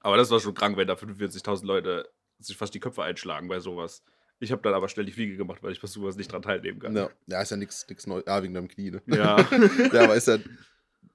[0.00, 3.60] Aber das war schon krank, wenn da 45.000 Leute sich fast die Köpfe einschlagen bei
[3.60, 4.02] sowas.
[4.38, 6.78] Ich habe dann aber schnell die Fliege gemacht, weil ich bei sowas nicht dran teilnehmen
[6.80, 6.96] kann.
[6.96, 8.24] Ja, ja, ist ja nichts Neues.
[8.26, 9.02] Ja, wegen deinem Knie, ne?
[9.06, 9.36] Ja.
[9.92, 10.38] ja, aber ist ja.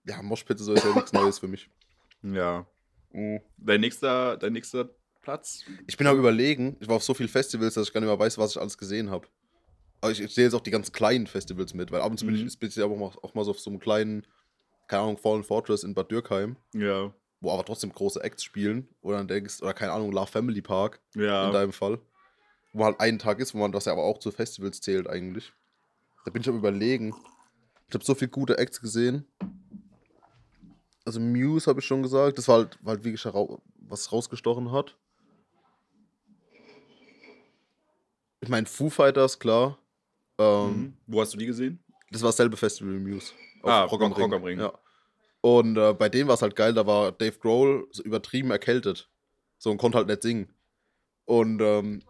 [0.08, 1.70] Ja, Moshpit so ist ja nichts Neues für mich.
[2.22, 2.66] ja.
[3.12, 3.40] Mhm.
[3.58, 4.90] Dein nächster, dein nächster
[5.22, 5.64] Platz?
[5.88, 8.20] Ich bin am überlegen, ich war auf so vielen Festivals, dass ich gar nicht mehr
[8.20, 9.28] weiß, was ich alles gesehen habe.
[10.02, 12.26] Aber ich, ich sehe jetzt auch die ganz kleinen Festivals mit, weil ab und zu
[12.28, 12.46] bin Mhm.
[12.46, 14.28] ich, bin ich auch, mal, auch mal so auf so einem kleinen,
[14.88, 17.12] keine Ahnung, Fallen Fortress in Bad Dürkheim, Ja.
[17.46, 18.88] Wo aber trotzdem große Acts spielen.
[19.02, 21.48] Oder dann denkst, oder keine Ahnung, La Family Park Ja.
[21.48, 22.00] in deinem Fall.
[22.74, 25.54] Wo halt ein Tag ist, wo man das ja aber auch zu Festivals zählt eigentlich.
[26.26, 27.14] Da bin ich am überlegen.
[27.88, 29.26] Ich habe so viele gute Acts gesehen.
[31.06, 32.38] Also Muse habe ich schon gesagt.
[32.40, 33.24] Das war halt, war halt wirklich
[33.88, 34.98] was rausgestochen hat.
[38.42, 39.78] Ich meine, Foo Fighters, klar.
[40.38, 40.94] Ähm, Mhm.
[41.08, 41.80] Wo hast du die gesehen?
[42.12, 43.32] Das war dasselbe Festival wie Muse.
[43.64, 44.34] Ah, Rock am Rock Ring.
[44.34, 44.60] am Ring.
[44.60, 44.74] Ja.
[45.46, 49.12] Und äh, bei dem war es halt geil, da war Dave Grohl so übertrieben erkältet.
[49.60, 50.52] So und konnte halt nicht singen.
[51.26, 52.02] Und ähm,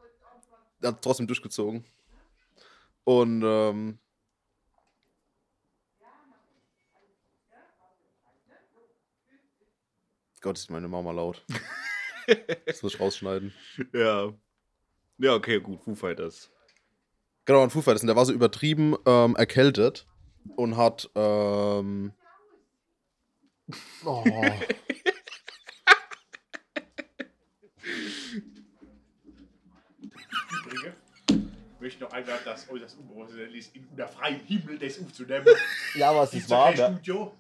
[0.80, 1.84] er hat trotzdem durchgezogen.
[3.04, 4.00] Und ähm,
[10.40, 11.44] Gott, ist meine Mama laut.
[12.66, 13.54] Das muss ich rausschneiden.
[13.94, 14.34] Ja.
[15.18, 15.84] Ja, okay, gut.
[15.84, 16.50] Foo Fighters.
[17.44, 18.02] Genau, ein Foo Fighters.
[18.02, 20.08] Und der war so übertrieben ähm, erkältet
[20.56, 21.10] und hat.
[21.16, 22.14] Ähm,
[24.06, 24.24] oh,
[31.28, 35.46] Ich möchte noch einmal das äußerst unprofessionell ist, in unter freiem Himmel das aufzunehmen.
[35.96, 37.34] ja, aber es doch kein Studio?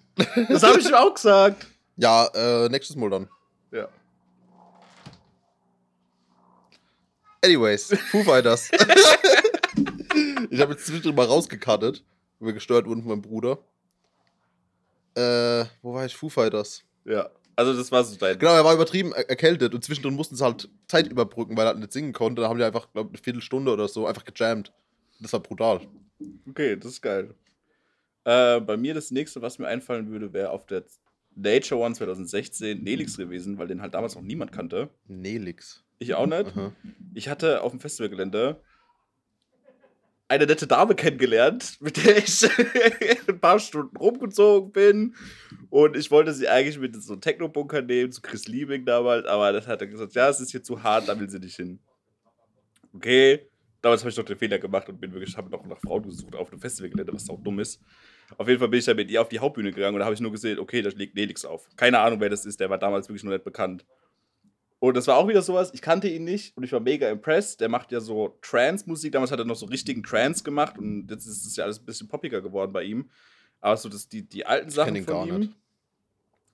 [0.50, 1.68] Das habe ich auch gesagt.
[1.98, 3.30] Ja, äh, nächstes Mal dann.
[3.72, 3.90] Ja.
[7.44, 8.72] Anyways, Foo Fighters.
[10.50, 12.04] ich habe jetzt zwischendrin mal rausgekattet,
[12.40, 13.60] weil wir gesteuert wurden von meinem Bruder.
[15.16, 16.16] Äh, wo war ich?
[16.16, 16.84] Foo Fighters.
[17.06, 17.30] Ja.
[17.56, 18.38] Also, das war so dein.
[18.38, 21.70] Genau, er war übertrieben er erkältet und zwischendrin mussten sie halt Zeit überbrücken, weil er
[21.70, 22.42] halt nicht singen konnte.
[22.42, 24.74] Dann haben die einfach, glaube eine Viertelstunde oder so einfach gejammt.
[25.22, 25.82] Das war brutal.
[26.50, 27.34] Okay, das ist geil.
[28.26, 30.84] Äh, bei mir das nächste, was mir einfallen würde, wäre auf der
[31.36, 34.90] Nature One 2016 Nelix gewesen, weil den halt damals noch niemand kannte.
[35.08, 35.84] Nelix.
[36.00, 36.48] Ich auch nicht.
[36.48, 36.74] Aha.
[37.14, 38.62] Ich hatte auf dem Festivalgelände
[40.28, 42.48] eine nette Dame kennengelernt, mit der ich
[43.28, 45.16] ein paar Stunden rumgezogen bin.
[45.70, 49.52] Und ich wollte sie eigentlich mit so einen Techno-Bunker nehmen, zu Chris Liebing damals, aber
[49.52, 51.80] das hat er gesagt, ja, es ist hier zu hart, da will sie nicht hin.
[52.94, 53.50] Okay,
[53.82, 56.36] damals habe ich doch den Fehler gemacht und bin wirklich, habe noch nach Frauen gesucht
[56.36, 57.82] auf dem Festivalgelände, was auch dumm ist.
[58.38, 60.16] Auf jeden Fall bin ich dann mit ihr auf die Hauptbühne gegangen und da habe
[60.16, 61.68] ich nur gesehen, okay, da liegt Nelix auf.
[61.76, 63.86] Keine Ahnung, wer das ist, der war damals wirklich noch nicht bekannt.
[64.88, 67.60] Und das war auch wieder sowas, ich kannte ihn nicht und ich war mega impressed.
[67.60, 69.12] Der macht ja so Trance-Musik.
[69.12, 71.86] Damals hat er noch so richtigen Trance gemacht und jetzt ist es ja alles ein
[71.86, 73.10] bisschen poppiger geworden bei ihm.
[73.62, 75.56] Aber so das, die, die alten Sachen ihn von ihm.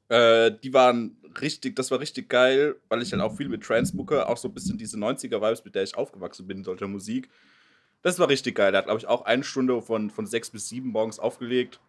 [0.08, 3.96] Äh, die waren richtig, das war richtig geil, weil ich halt auch viel mit Trance
[3.96, 7.30] booke, auch so ein bisschen diese 90er-Vibes, mit der ich aufgewachsen bin in solcher Musik.
[8.02, 8.72] Das war richtig geil.
[8.72, 11.82] Der hat, glaube ich, auch eine Stunde von, von sechs bis sieben morgens aufgelegt.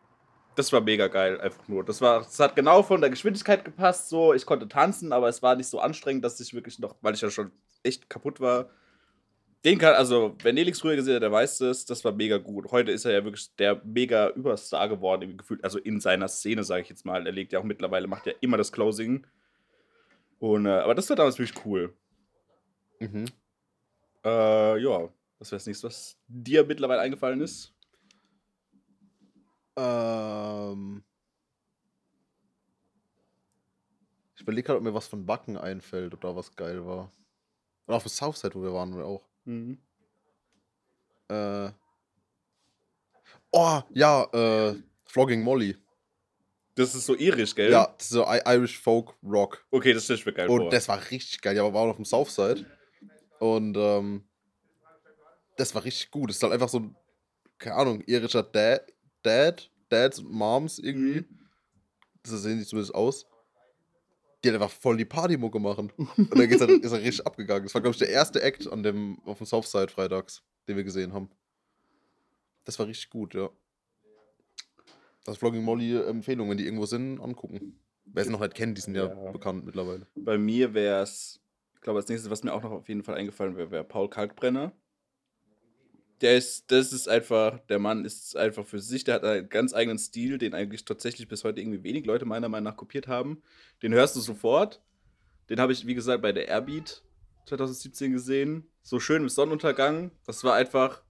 [0.55, 1.85] Das war mega geil, einfach nur.
[1.85, 4.09] Das, war, das hat genau von der Geschwindigkeit gepasst.
[4.09, 7.15] So, ich konnte tanzen, aber es war nicht so anstrengend, dass ich wirklich noch, weil
[7.15, 8.69] ich ja schon echt kaputt war.
[9.65, 12.73] Den kann, also, wer Nelix früher gesehen hat, der weiß das, das war mega gut.
[12.73, 16.65] Heute ist er ja wirklich der mega Überstar geworden, im Gefühl, also in seiner Szene,
[16.65, 17.25] sage ich jetzt mal.
[17.25, 19.25] Er legt ja auch mittlerweile, macht ja immer das Closing.
[20.41, 21.95] Und, äh, aber das war damals wirklich cool.
[22.99, 23.27] Mhm.
[24.25, 27.72] Äh, ja, was wäre das nächste, was dir mittlerweile eingefallen ist?
[29.77, 31.03] Ähm.
[34.35, 37.13] Ich überlege gerade, ob mir was von Backen einfällt oder was geil war.
[37.87, 39.23] Oder auf dem Southside, wo wir waren, wir auch.
[39.45, 39.79] Mhm.
[41.29, 41.71] Äh.
[43.53, 45.77] Oh, ja, äh, Flogging Molly.
[46.75, 47.71] Das ist so irisch, gell?
[47.71, 49.65] Ja, das ist so I Irish Folk Rock.
[49.71, 50.71] Okay, das ich mir geil Und vor.
[50.71, 51.55] das war richtig geil.
[51.55, 52.65] Ja, aber war auch auf dem Southside.
[53.39, 54.25] Und ähm,
[55.57, 56.31] das war richtig gut.
[56.31, 56.97] Das ist halt einfach so ein,
[57.59, 58.92] keine Ahnung, irischer Dad,
[59.23, 61.21] Dad, Dads und Moms irgendwie.
[61.21, 61.39] Mhm.
[62.25, 63.27] So sehen die zumindest aus.
[64.45, 65.93] Die hat einfach voll die Partymucke machen.
[66.17, 67.65] Und dann geht's halt, ist er richtig abgegangen.
[67.65, 70.85] Das war, glaube ich, der erste Act an dem, auf dem Southside freitags, den wir
[70.85, 71.31] gesehen haben.
[72.65, 73.51] Das war richtig gut, ja.
[75.25, 77.79] Das Vlogging Molly äh, Empfehlung, wenn die irgendwo sind, angucken.
[78.05, 79.31] Wer sie noch nicht kennt, die sind ja, Ja.
[79.31, 80.07] bekannt mittlerweile.
[80.17, 81.41] Bei mir wäre es,
[81.75, 84.11] ich glaube, als nächstes, was mir auch noch auf jeden Fall eingefallen wäre, wäre Paul
[84.11, 84.73] Kalkbrenner.
[86.23, 89.75] Der ist, das ist einfach, der Mann ist einfach für sich, der hat einen ganz
[89.75, 93.43] eigenen Stil, den eigentlich tatsächlich bis heute irgendwie wenig Leute meiner Meinung nach kopiert haben.
[93.83, 94.81] Den hörst du sofort.
[95.51, 97.03] Den habe ich, wie gesagt, bei der Airbeat
[97.47, 98.69] 2017 gesehen.
[98.83, 100.13] So schön im Sonnenuntergang.
[100.25, 101.03] Das war einfach,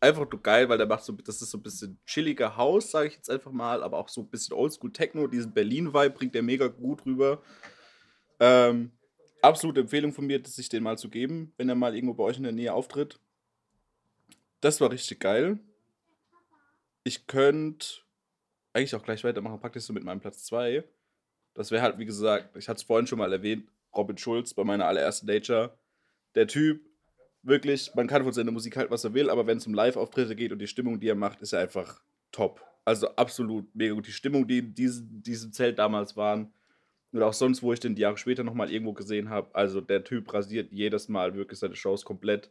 [0.00, 3.08] einfach nur geil, weil der macht so, das ist so ein bisschen chilliger Haus, sage
[3.08, 5.26] ich jetzt einfach mal, aber auch so ein bisschen Oldschool Techno.
[5.26, 7.42] Diesen Berlin-Vibe bringt der mega gut rüber.
[8.38, 8.92] Ähm,
[9.42, 12.36] absolute Empfehlung von mir, sich den mal zu geben, wenn er mal irgendwo bei euch
[12.36, 13.18] in der Nähe auftritt.
[14.64, 15.58] Das war richtig geil.
[17.02, 17.86] Ich könnte
[18.72, 20.82] eigentlich auch gleich weitermachen, praktisch so mit meinem Platz 2.
[21.52, 24.64] Das wäre halt, wie gesagt, ich hatte es vorhin schon mal erwähnt, Robin Schulz bei
[24.64, 25.76] meiner allerersten Nature.
[26.34, 26.80] Der Typ,
[27.42, 30.34] wirklich, man kann von seiner Musik halt, was er will, aber wenn es um Live-Auftritte
[30.34, 32.00] geht und die Stimmung, die er macht, ist er einfach
[32.32, 32.62] top.
[32.86, 34.06] Also absolut mega gut.
[34.06, 36.54] Die Stimmung, die in diesem, diesem Zelt damals waren,
[37.12, 39.54] oder auch sonst, wo ich den die Jahre später nochmal irgendwo gesehen habe.
[39.54, 42.50] Also der Typ rasiert jedes Mal wirklich seine Shows komplett.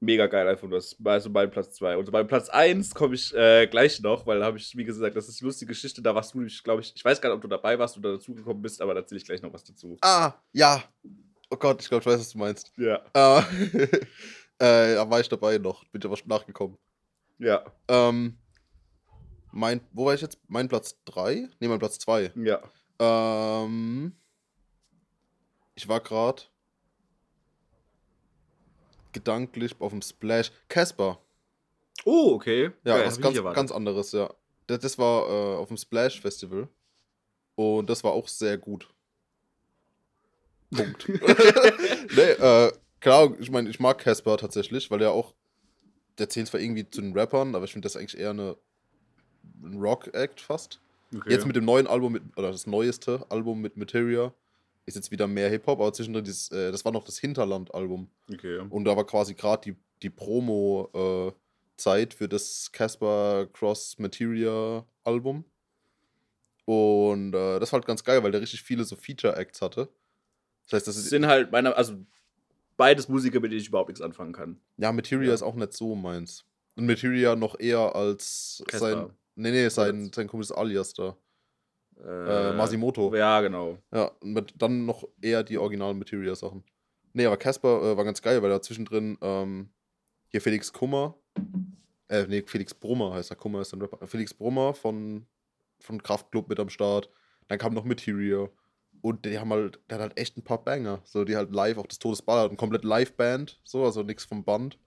[0.00, 0.70] Mega geil einfach.
[0.70, 1.96] Das war also bei Platz 2.
[1.96, 5.16] Und bei Platz 1 komme ich äh, gleich noch, weil da habe ich, wie gesagt,
[5.16, 6.00] das ist eine lustige Geschichte.
[6.00, 8.62] Da warst du, glaube ich, ich weiß gar nicht, ob du dabei warst oder dazugekommen
[8.62, 9.96] bist, aber da erzähle ich gleich noch was dazu.
[10.02, 10.84] Ah, ja.
[11.50, 12.72] Oh Gott, ich glaube, ich weiß, was du meinst.
[12.76, 13.02] Ja.
[13.14, 13.40] Äh,
[14.58, 15.84] äh, da war ich dabei noch.
[15.86, 16.78] Bin aber schon nachgekommen.
[17.38, 17.64] Ja.
[17.88, 18.38] Ähm,
[19.50, 20.38] mein, wo war ich jetzt?
[20.46, 21.48] Mein Platz 3?
[21.58, 22.32] Ne, mein Platz 2.
[22.36, 22.60] Ja.
[23.00, 24.12] Ähm,
[25.74, 26.42] ich war gerade
[29.12, 30.52] gedanklich auf dem Splash.
[30.68, 31.18] Casper.
[32.04, 32.70] Oh, okay.
[32.84, 34.32] Ja, Geil, was ganz, ganz anderes, ja.
[34.66, 36.68] Das, das war äh, auf dem Splash Festival.
[37.56, 38.88] Und das war auch sehr gut.
[40.70, 41.08] Punkt.
[42.16, 45.34] nee, äh, klar, ich meine, ich mag Casper tatsächlich, weil er auch,
[46.18, 48.56] der zählt zwar irgendwie zu den Rappern, aber ich finde das eigentlich eher eine,
[49.62, 50.80] ein Rock-Act fast.
[51.14, 51.32] Okay.
[51.32, 54.32] Jetzt mit dem neuen Album, mit, oder das neueste Album mit Materia,
[54.88, 58.08] ist jetzt wieder mehr Hip-Hop, aber zwischendrin, dieses, äh, das war noch das Hinterland-Album.
[58.32, 58.58] Okay.
[58.70, 61.34] Und da war quasi gerade die, die Promo-Zeit
[62.14, 65.44] für das Casper Cross Materia Album.
[66.64, 69.88] Und äh, das war halt ganz geil, weil der richtig viele so Feature-Acts hatte.
[70.64, 71.08] Das heißt, das ist.
[71.08, 71.94] sind halt meiner, also
[72.76, 74.60] beides Musiker, mit denen ich überhaupt nichts anfangen kann.
[74.76, 75.34] Ja, Materia Ja.
[75.34, 76.44] ist auch nicht so meins.
[76.76, 78.90] Und Materia noch eher als Casper.
[79.06, 79.10] sein.
[79.34, 81.16] Nee, nee, sein, sein komisches Alias da.
[82.04, 83.14] Äh, Äh, Masimoto.
[83.14, 83.78] Ja, genau.
[83.92, 86.64] Ja, und mit, dann noch eher die originalen Materia-Sachen.
[87.12, 89.70] Nee, aber Casper äh, war ganz geil, weil da zwischendrin ähm,
[90.28, 91.16] hier Felix Kummer,
[92.08, 94.06] äh, nee, Felix Brummer heißt er, Kummer ist ein Rapper.
[94.06, 95.26] Felix Brummer von,
[95.80, 97.10] von Kraftklub mit am Start.
[97.48, 98.50] Dann kam noch Material.
[99.00, 101.00] Und die haben halt, der hat halt echt ein paar Banger.
[101.04, 104.44] So, die halt live, auch das Todesball hat, ein komplett Live-Band, so, also nichts vom
[104.44, 104.78] Band.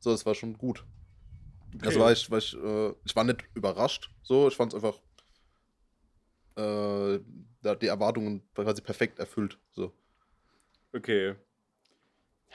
[0.00, 0.84] So, das war schon gut.
[1.82, 5.00] Also war ich, war ich, äh, ich war nicht überrascht, so, ich fand es einfach,
[6.56, 7.18] äh,
[7.80, 9.92] die Erwartungen quasi perfekt erfüllt, so.
[10.92, 11.34] Okay.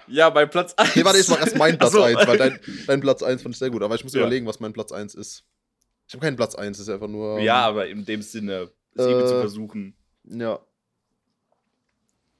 [0.07, 0.95] Ja, bei Platz 1.
[0.95, 2.03] Nee, warte, ich mach erst meinen Platz Ach so.
[2.03, 4.21] 1, weil dein, dein Platz 1 fand ich sehr gut, aber ich muss Ja.
[4.21, 5.45] überlegen, was mein Platz 1 ist.
[6.07, 7.39] Ich habe keinen Platz 1, das ist einfach nur.
[7.39, 9.95] Ja, aber in dem Sinne, es irgendwie zu Äh, versuchen.
[10.23, 10.59] Ja.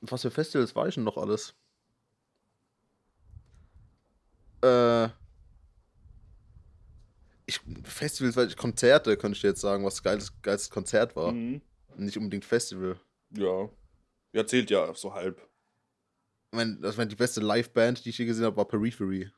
[0.02, 1.54] Was für Festivals war ich denn noch alles?
[4.62, 5.10] Äh.
[7.50, 11.32] Ich, Festivals, weil ich, Konzerte, könnte ich dir jetzt sagen, was geiles, geiles Konzert war.
[11.32, 11.62] Mhm.
[11.98, 13.00] Nicht unbedingt Festival.
[13.32, 13.70] Ja.
[14.34, 15.38] Ja, zählt ja so halb.
[16.52, 19.32] Ich meine, das war die beste Liveband, die ich je gesehen habe, war Periphery.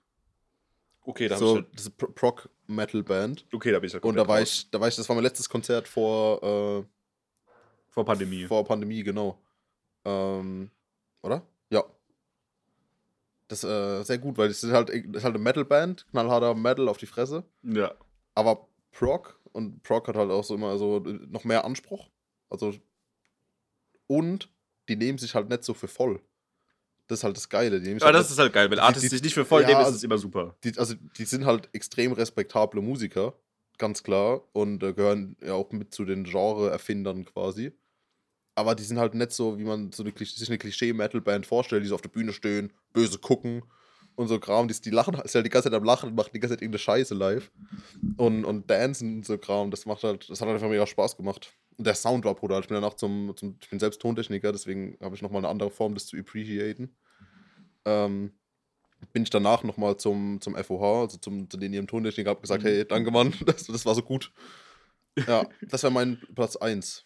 [1.03, 3.41] Okay, da So, ich das ist Pro- Prog-Metal-Band.
[3.41, 4.49] ja, okay, da bin ich ja Und da war raus.
[4.65, 6.85] ich, da war ich, das war mein letztes Konzert vor, äh,
[7.89, 8.45] vor Pandemie.
[8.45, 9.41] Vor Pandemie, genau.
[10.05, 10.69] Ähm,
[11.21, 11.45] oder?
[13.51, 13.57] Ja.
[13.57, 16.87] Das ist äh, sehr gut, weil das ist halt, ist halt eine Metal-Band, knallharter Metal
[16.87, 17.43] auf die Fresse.
[17.63, 17.93] Ja.
[18.33, 22.09] Aber Prog und Prog hat halt auch so immer so äh, noch mehr Anspruch.
[22.49, 22.73] Also
[24.07, 24.49] und
[24.89, 26.21] die nehmen sich halt nicht so für voll.
[27.07, 27.81] Das ist halt das Geile.
[27.81, 29.81] Die Aber halt das ist halt geil, wenn Artists sich nicht für voll ja, nehmen,
[29.81, 30.55] ist also- es immer super.
[30.63, 33.33] die, also die sind halt extrem respektable Musiker,
[33.77, 37.73] ganz klar, und äh, gehören ja auch mit zu den Genre-Erfindern quasi.
[38.55, 41.87] Aber die sind halt nicht so, wie man so eine, sich eine Klischee-Metal-Band vorstellt, die
[41.87, 43.63] so auf der Bühne stehen, böse gucken
[44.15, 44.67] und so Kram.
[44.67, 46.61] Die, die lachen, ist halt die ganze Zeit am Lachen und machen die ganze Zeit
[46.61, 47.49] irgendeine Scheiße live.
[48.17, 49.71] Und, und dancen und so Kram.
[49.71, 51.53] Das macht halt, das hat halt einfach mega Spaß gemacht.
[51.77, 52.59] Und der Sound war brutal.
[52.61, 55.71] Ich bin danach zum, zum ich bin selbst Tontechniker, deswegen habe ich nochmal eine andere
[55.71, 56.93] Form, das zu appreciaten.
[57.85, 58.33] Ähm,
[59.13, 62.63] bin ich danach nochmal zum, zum FOH, also zum, zu den ihrem Tontechniker, habe gesagt,
[62.63, 62.67] Mhm.
[62.67, 64.31] hey, danke Mann, das, das war so gut.
[65.27, 67.05] Ja, das wäre mein Platz 1.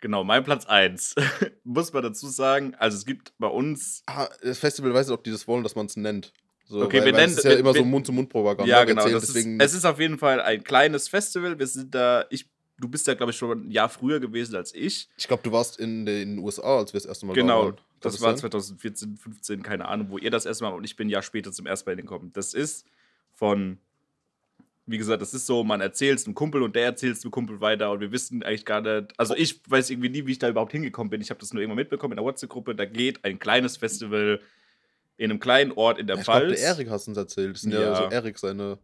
[0.00, 1.14] Genau, mein Platz 1.
[1.64, 4.02] Muss man dazu sagen, also es gibt bei uns.
[4.06, 6.32] Ah, das Festival weiß nicht, ob die das wollen, dass man es nennt.
[6.66, 8.70] So, Okay, weil, wir weil nennen- Es ist ja wir- immer so Mund-zu-Mund-Propaganda.
[8.70, 9.02] ja, genau.
[9.06, 11.58] erzählt, ist, es ist auf jeden Fall ein kleines Festival.
[11.58, 12.26] Wir sind da.
[12.30, 12.46] Ich,
[12.78, 15.08] du bist da, glaube ich, schon ein Jahr früher gewesen als ich.
[15.16, 17.64] ich glaube, du warst in den USA, als wir das erste Mal Genau.
[17.64, 17.76] waren.
[17.76, 18.38] Kann Das war sein?
[18.38, 21.50] 2014, 15, keine Ahnung, wo ihr das erste Mal und ich bin ein Jahr später
[21.50, 22.32] zum ersten Mal hingekommen.
[22.34, 22.86] Das ist
[23.32, 23.78] von,
[24.90, 27.30] wie gesagt, das ist so, man erzählt es einem Kumpel und der erzählt es einem
[27.30, 30.38] Kumpel weiter und wir wissen eigentlich gar nicht, also ich weiß irgendwie nie, wie ich
[30.38, 31.20] da überhaupt hingekommen bin.
[31.20, 32.74] Ich habe das nur irgendwann mitbekommen in der WhatsApp-Gruppe.
[32.74, 34.40] Da geht ein kleines Festival
[35.18, 36.58] in einem kleinen Ort in der ich Pfalz.
[36.60, 37.54] der Erik hast uns erzählt.
[37.56, 37.94] Das sind ja, Ja.
[37.96, 38.78] so Erik seine.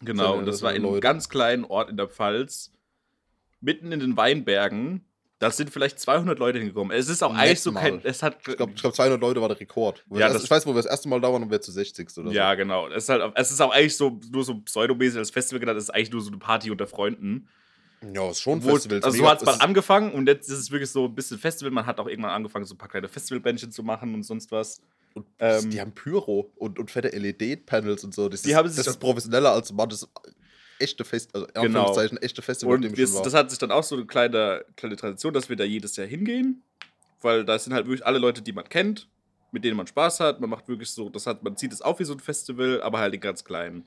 [0.00, 2.72] Genau, seine- und das war in einem ganz kleinen Ort in der Pfalz,
[3.60, 5.04] mitten in den Weinbergen.
[5.44, 6.96] Da sind vielleicht 200 Leute hingekommen.
[6.96, 8.00] Es ist auch eigentlich so kein.
[8.02, 10.02] Es hat, Ich glaube, glaub, 200 Leute war der Rekord.
[10.10, 11.70] Ja, das das- ich weiß, wo wir das erste Mal da waren und wir zu
[11.70, 12.08] 60.
[12.18, 12.88] oder Ja, genau.
[12.88, 15.76] Es ist, halt, es ist auch eigentlich so nur so pseudomäßig als Festival genannt.
[15.76, 17.46] Es ist eigentlich nur so eine Party unter Freunden.
[18.00, 18.08] so.
[18.14, 19.00] Ja, ist schon ein Festival.
[19.02, 21.70] also so hat es mal angefangen und jetzt ist es wirklich so ein bisschen Festival.
[21.72, 24.80] Man hat auch irgendwann angefangen, so ein paar kleine Festivalbändchen zu machen und sonst was.
[25.14, 28.28] Und Ähm, die haben Pyro und, und fette LED-Panels und so.
[28.28, 30.08] Das, Die ist, haben sich das ist professioneller als man das
[30.78, 31.80] echte Fest, also in Genau.
[31.80, 33.22] Anführungszeichen echte Festival, Und war.
[33.22, 36.06] das hat sich dann auch so eine kleine, kleine Tradition, dass wir da jedes Jahr
[36.06, 36.62] hingehen.
[37.20, 39.08] Weil da sind halt wirklich alle Leute, die man kennt,
[39.50, 40.40] mit denen man Spaß hat.
[40.40, 42.98] Man macht wirklich so, das hat, man zieht es auf wie so ein Festival, aber
[42.98, 43.86] halt in ganz klein.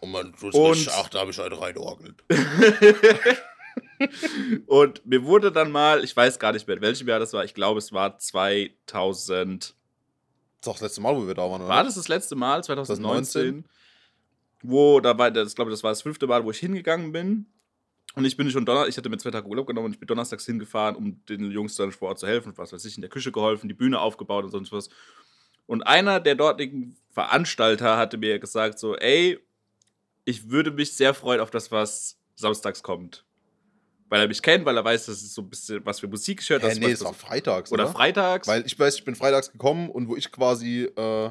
[0.00, 2.22] und man tut Und- ach, da habe ich heute reingeorgelt.
[4.66, 7.44] Und mir wurde dann mal, ich weiß gar nicht mehr, in welchem Jahr das war,
[7.44, 9.64] ich glaube, es war 2000.
[9.64, 9.74] Das
[10.60, 11.68] ist auch das letzte Mal, wo wir da waren, oder?
[11.68, 13.64] War das das letzte Mal, 2019?
[14.66, 14.70] 2019?
[14.70, 17.46] Wo, da war, das glaube ich, das war das fünfte Mal, wo ich hingegangen bin.
[18.14, 20.06] Und ich bin schon Donnerstag, ich hatte mir zwei Tage Urlaub genommen und ich bin
[20.06, 23.10] donnerstags hingefahren, um den Jungs dann vor Ort zu helfen, was weiß ich, in der
[23.10, 24.88] Küche geholfen, die Bühne aufgebaut und sonst was.
[25.66, 29.38] Und einer der dortigen Veranstalter hatte mir gesagt so, ey,
[30.24, 33.24] ich würde mich sehr freuen auf das, was samstags kommt.
[34.08, 36.40] Weil er mich kennt, weil er weiß, dass es so ein bisschen, was für Musik
[36.40, 36.60] ich höre.
[36.60, 37.92] Hä, nee, es war freitags, oder oder?
[37.92, 38.46] freitags.
[38.46, 41.30] Weil ich weiß, ich bin freitags gekommen und wo ich quasi äh,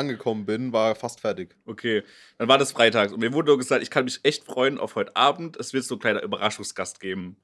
[0.00, 1.56] angekommen bin, war fast fertig.
[1.66, 2.02] Okay,
[2.38, 3.12] dann war das freitags.
[3.12, 5.56] Und mir wurde gesagt, ich kann mich echt freuen auf heute Abend.
[5.56, 7.36] Es wird so ein kleiner Überraschungsgast geben.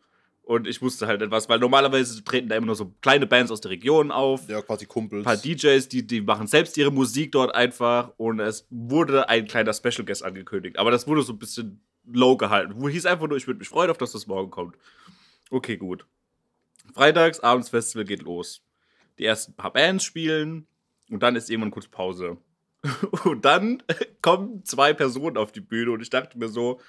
[0.42, 3.60] Und ich wusste halt etwas, weil normalerweise treten da immer nur so kleine Bands aus
[3.60, 4.48] der Region auf.
[4.48, 5.22] Ja, quasi Kumpels.
[5.22, 8.12] Ein paar DJs, die, die machen selbst ihre Musik dort einfach.
[8.16, 10.78] Und es wurde ein kleiner Special Guest angekündigt.
[10.78, 12.74] Aber das wurde so ein bisschen low gehalten.
[12.76, 14.76] Wo hieß einfach nur, ich würde mich freuen, auf dass das morgen kommt.
[15.50, 16.06] Okay, gut.
[16.94, 18.62] Freitags, abends Festival geht los.
[19.18, 20.66] Die ersten paar Bands spielen
[21.10, 22.36] und dann ist irgendwann kurz Pause.
[23.24, 23.82] Und dann
[24.22, 26.80] kommen zwei Personen auf die Bühne und ich dachte mir so,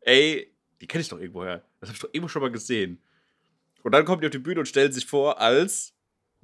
[0.00, 1.62] ey, die kenne ich doch irgendwoher.
[1.80, 3.00] Das habe ich doch irgendwo schon mal gesehen.
[3.82, 5.94] Und dann kommen die auf die Bühne und stellen sich vor als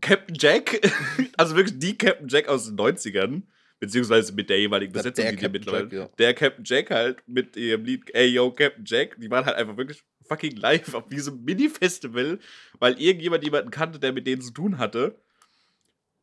[0.01, 0.81] Captain Jack.
[1.37, 3.43] also wirklich die Captain Jack aus den 90ern.
[3.79, 5.85] Beziehungsweise mit der jeweiligen Besetzung, der die die Captain mittlerweile.
[5.85, 6.09] Jack, ja.
[6.19, 9.17] Der Captain Jack halt mit ihrem Lied Ey Yo Captain Jack.
[9.19, 12.39] Die waren halt einfach wirklich fucking live auf diesem Mini-Festival,
[12.79, 15.19] weil irgendjemand jemanden kannte, der mit denen zu tun hatte.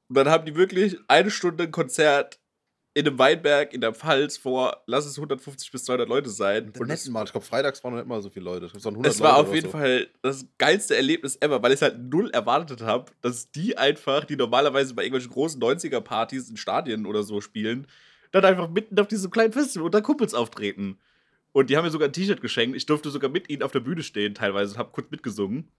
[0.07, 2.39] Und dann haben die wirklich eine Stunde ein Konzert
[2.97, 6.73] in einem Weinberg in der Pfalz vor, lass es 150 bis 200 Leute sein.
[6.79, 7.25] Und netten Mal.
[7.25, 8.65] Ich glaube, freitags waren noch nicht mal so viele Leute.
[8.65, 9.77] Es waren 100 es war Leute auf jeden so.
[9.77, 14.25] Fall das geilste Erlebnis ever, weil ich es halt null erwartet habe, dass die einfach,
[14.25, 17.85] die normalerweise bei irgendwelchen großen 90er-Partys in Stadien oder so spielen,
[18.31, 20.97] dann einfach mitten auf diesem kleinen Festival unter Kumpels auftreten.
[21.51, 22.75] Und die haben mir sogar ein T-Shirt geschenkt.
[22.75, 25.69] Ich durfte sogar mit ihnen auf der Bühne stehen teilweise und habe kurz mitgesungen.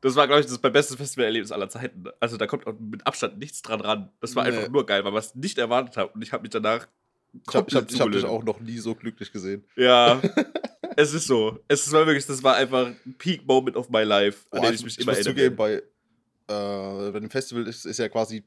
[0.00, 2.04] Das war, glaube ich, das mein bestes Festivalerlebnis aller Zeiten.
[2.20, 4.10] Also da kommt auch mit Abstand nichts dran ran.
[4.20, 4.50] Das war Nee.
[4.56, 6.14] einfach nur geil, weil man es nicht erwartet hat.
[6.14, 6.86] Und ich habe mich danach
[7.32, 9.64] Ich habe hab, ich hab dich auch noch nie so glücklich gesehen.
[9.76, 10.20] Ja,
[10.96, 11.58] es ist so.
[11.68, 14.74] Es war wirklich, das war einfach ein Peak Moment of my life, an Boah, den
[14.74, 15.34] ich, ich mich ich immer erinnere.
[15.34, 18.44] zugeben, bei, äh, bei dem Festival ist, ist ja quasi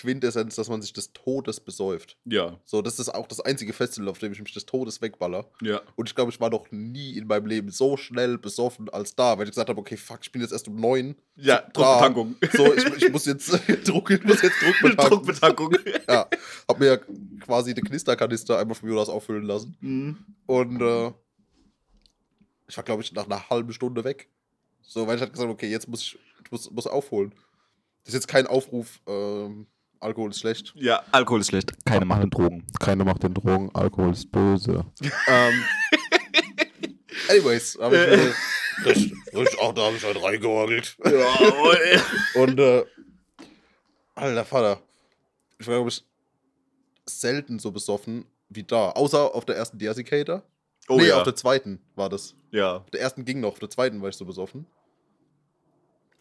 [0.00, 2.16] Quintessenz, dass man sich des Todes besäuft.
[2.24, 5.46] Ja, So, das ist auch das einzige Festival, auf dem ich mich des Todes wegballer.
[5.60, 5.82] ja.
[5.96, 9.36] Und ich glaube, ich war noch nie in meinem Leben so schnell besoffen als da,
[9.36, 11.16] weil ich gesagt habe, okay, fuck, ich bin jetzt erst um neun.
[11.36, 11.60] Ja.
[11.72, 12.36] Druckbetankung.
[12.52, 13.50] So, ich, ich muss jetzt
[13.86, 15.10] Druck, ich muss jetzt Druck betanken.
[15.16, 15.76] Druckbetankung.
[16.08, 16.26] Ja,
[16.66, 16.96] hab mir ja
[17.44, 19.76] quasi den Knisterkanister einmal vom Jonas auffüllen lassen.
[19.80, 20.18] Mhm.
[20.46, 21.12] Und äh,
[22.68, 24.28] ich war, glaube ich, nach einer halben Stunde weg.
[24.82, 27.34] So, weil ich halt gesagt okay, jetzt muss ich, ich muss, muss aufholen.
[28.04, 29.66] Das ist jetzt kein Aufruf, ähm,
[30.00, 30.72] Alkohol ist schlecht.
[30.76, 31.72] Ja, Alkohol ist schlecht.
[31.84, 32.66] Keine machen Drogen.
[32.78, 34.86] Keiner macht den Drogen, Alkohol ist böse.
[35.28, 35.64] ähm,
[37.28, 38.34] anyways, habe ich mir
[38.82, 40.96] frisch, frisch auch da habe ich halt reingeorgelt.
[42.34, 42.84] Und äh,
[44.14, 44.82] alter Vater,
[45.58, 46.02] ich war, glaube ich,
[47.06, 48.90] selten so besoffen wie da.
[48.92, 50.42] Außer auf der ersten Diasicator.
[50.88, 51.18] Oh nee, ja.
[51.18, 52.34] auf der zweiten war das.
[52.50, 52.78] ja.
[52.78, 54.66] Auf der ersten ging noch, auf der zweiten war ich so besoffen.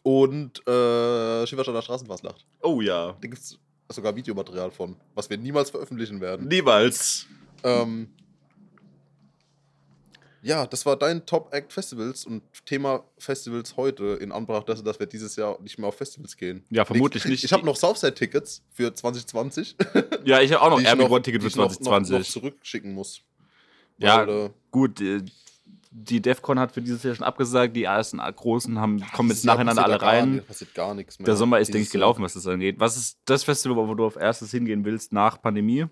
[0.03, 2.45] Und äh, Schifferstadt Straßenfastnacht.
[2.61, 3.13] Oh ja.
[3.13, 3.59] Da gibt es
[3.91, 6.47] sogar Videomaterial von, was wir niemals veröffentlichen werden.
[6.47, 7.25] Niemals.
[7.63, 8.09] Ähm,
[10.41, 15.05] ja, das war dein Top-Act Festivals und Thema Festivals heute in Anbetracht dessen, dass wir
[15.05, 16.63] dieses Jahr nicht mehr auf Festivals gehen.
[16.69, 17.43] Ja, vermutlich nicht.
[17.43, 19.75] Ich habe noch Southside-Tickets für 2020.
[20.23, 22.31] Ja, ich habe auch noch ich Airbnb One-Ticket die für ich noch- Noch, noch 2020.
[22.31, 23.21] zurückschicken muss.
[23.97, 24.25] Ja.
[24.25, 25.21] Weil, äh, Gut, äh,
[25.91, 27.75] die DEFCON hat für dieses Jahr schon abgesagt.
[27.75, 30.31] Die ersten Großen haben, kommen jetzt nacheinander alle gar rein.
[30.35, 31.25] nicht- passiert gar nichts mehr.
[31.25, 32.79] Der Sommer ist, denke ich, gelaufen, was das angeht.
[32.79, 35.87] Was ist das Festival, wo du auf erstes hingehen willst nach Pandemie?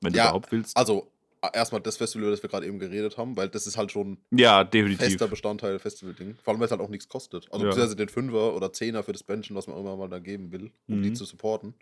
[0.00, 0.74] Wenn du Ja, überhaupt willst.
[0.76, 1.10] Also,
[1.52, 4.16] erstmal das Festival, über das wir gerade eben geredet haben, weil das ist halt schon
[4.30, 5.06] Ja, definitiv.
[5.08, 6.36] fester Bestandteil Festival-Ding.
[6.42, 7.46] Vor allem, weil es halt auch nichts kostet.
[7.52, 7.70] Also, Ja.
[7.70, 10.70] beziehungsweise den Fünfer oder Zehner für das Bändchen, was man immer mal da geben will,
[10.88, 11.14] um die Mhm.
[11.14, 11.74] zu supporten.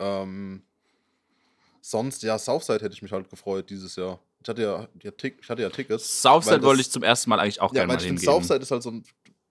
[0.00, 0.62] Ähm,
[1.80, 4.18] sonst, ja, Southside hätte ich mich halt gefreut dieses Jahr.
[4.42, 6.22] Ich hatte ja, ich hatte ja Tickets.
[6.22, 8.24] Southside wollte ich zum ersten Mal eigentlich auch Ja, gerne mal hingehen.
[8.24, 9.04] Southside ist halt so ein,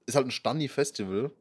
[0.05, 1.31] ist halt ein Stani-Festival.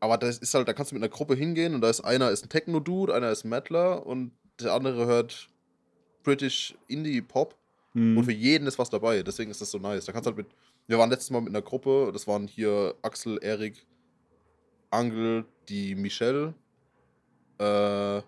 [0.00, 2.30] Aber das ist halt, da kannst du mit einer Gruppe hingehen und da ist einer
[2.30, 5.48] ist ein Techno-Dude, einer ist ein Mettler und der andere hört
[6.22, 7.56] British Indie-Pop.
[7.92, 8.18] Mhm.
[8.18, 10.04] Und für jeden ist was dabei, deswegen ist das so nice.
[10.06, 10.46] Da kannst du halt mit.
[10.86, 13.86] Wir waren letztes Mal mit einer Gruppe, das waren hier Axel, Erik,
[14.90, 16.54] Angel, die Michelle,
[17.58, 18.20] äh,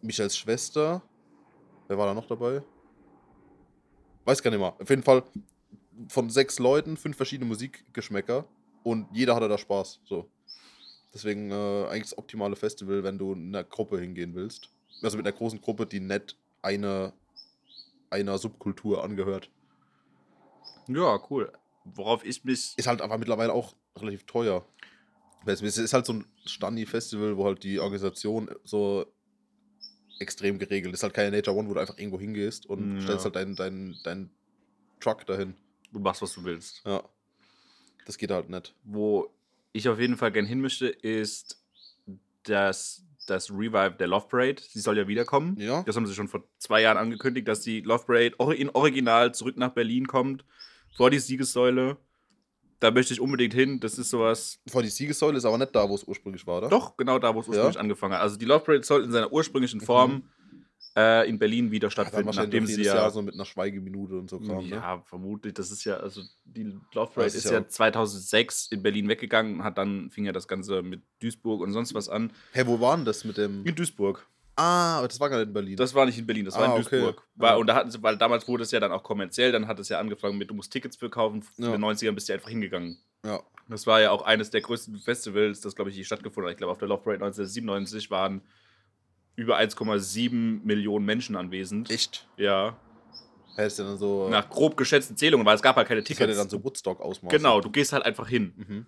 [0.00, 1.02] Michels Schwester.
[1.86, 2.62] Wer war da noch dabei?
[4.24, 4.74] Weiß gar nicht mehr.
[4.78, 5.24] Auf jeden Fall
[6.08, 8.44] von sechs Leuten, fünf verschiedene Musikgeschmäcker
[8.82, 10.00] und jeder hatte da Spaß.
[10.04, 10.28] So.
[11.14, 14.70] Deswegen äh, eigentlich das optimale Festival, wenn du in einer Gruppe hingehen willst.
[15.02, 17.12] Also mit einer großen Gruppe, die nicht eine,
[18.10, 19.50] einer Subkultur angehört.
[20.88, 21.52] Ja, cool.
[21.84, 22.74] Worauf ich mich.
[22.76, 24.64] Ist halt aber mittlerweile auch relativ teuer.
[25.44, 29.06] Es ist halt so ein Standi-Festival, wo halt die Organisation so
[30.18, 31.00] extrem geregelt ist.
[31.00, 33.24] Ist halt keine Nature One, wo du einfach irgendwo hingehst und Mm, stellst ja.
[33.24, 34.30] halt deinen dein, dein
[35.00, 35.54] Truck dahin.
[35.92, 36.82] Du machst, was du willst.
[36.84, 37.02] Ja.
[38.06, 38.74] Das geht halt nicht.
[38.84, 39.30] Wo
[39.72, 41.62] ich auf jeden Fall gern hin möchte, ist
[42.44, 44.62] das, das Revive der Love Parade.
[44.66, 45.56] Sie soll ja wiederkommen.
[45.58, 45.82] Ja.
[45.84, 49.56] Das haben sie schon vor zwei Jahren angekündigt, dass die Love Parade in Original zurück
[49.56, 50.44] nach Berlin kommt.
[50.96, 51.96] Vor die Siegessäule.
[52.82, 53.78] Da möchte ich unbedingt hin.
[53.78, 54.58] Das ist sowas.
[54.68, 56.68] Vor die Siegessäule ist aber nicht da, wo es ursprünglich war, oder?
[56.68, 58.22] Doch, genau da, wo es ursprünglich angefangen hat.
[58.22, 60.24] Also die Love Parade soll in seiner ursprünglichen Form
[60.96, 62.96] äh, in Berlin wieder Ja, stattfinden, wahrscheinlich nachdem sie ja.
[62.96, 64.64] Jahr so mit einer Schweigeminute und so Kram.
[64.68, 64.76] ne?
[64.76, 65.54] Ja, vermutlich.
[65.54, 69.64] Das ist ja, also die Love Parade ist, ja, ja- 2006 in Berlin weggegangen und
[69.64, 72.32] hat dann fing ja das Ganze mit Duisburg und sonst was an.
[72.52, 73.64] Hey, wo war denn das mit dem.
[73.64, 74.26] In Duisburg.
[74.56, 75.76] Ah, aber das war gar nicht in Berlin.
[75.76, 77.00] Das war nicht in Berlin, das war Ah, in okay.
[77.00, 77.26] Duisburg.
[77.36, 77.56] War, Ja.
[77.56, 79.88] Und da hatten sie, weil damals wurde es ja dann auch kommerziell, dann hat es
[79.88, 81.42] ja angefangen mit, du musst Tickets für kaufen.
[81.56, 81.70] In Ja.
[81.72, 82.98] den 90ern bist du einfach hingegangen.
[83.24, 83.40] ja.
[83.68, 86.52] Das war ja auch eines der größten Festivals, das, glaube ich, je stattgefunden hat.
[86.52, 88.42] Ich glaube, auf der Love Parade 1997 waren
[89.36, 91.88] über 1,7 Millionen Menschen anwesend.
[91.90, 92.26] Echt?
[92.36, 92.76] Ja.
[93.56, 94.28] Hättest du dann so.
[94.28, 96.38] Nach grob geschätzten Zählungen, weil es gab halt keine das hätte Tickets.
[96.38, 97.30] dann so Woodstock ausmachen.
[97.34, 98.52] genau, du gehst halt einfach hin.
[98.56, 98.86] Mhm.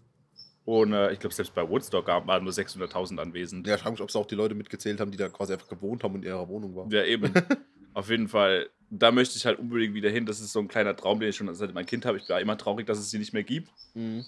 [0.65, 3.67] Und äh, ich glaube, selbst bei Woodstock waren nur 600.000 anwesend.
[3.67, 5.69] Ja, ich frage mich, ob es auch die Leute mitgezählt haben, die da quasi einfach
[5.69, 6.91] gewohnt haben und in ihrer Wohnung waren.
[6.91, 7.33] Ja, eben.
[7.95, 10.25] Auf jeden Fall, da möchte ich halt unbedingt wieder hin.
[10.25, 12.17] Das ist so ein kleiner Traum, den ich schon seit meinem Kind habe.
[12.19, 13.69] Ich war immer traurig, dass es sie nicht mehr gibt.
[13.95, 14.25] Mhm.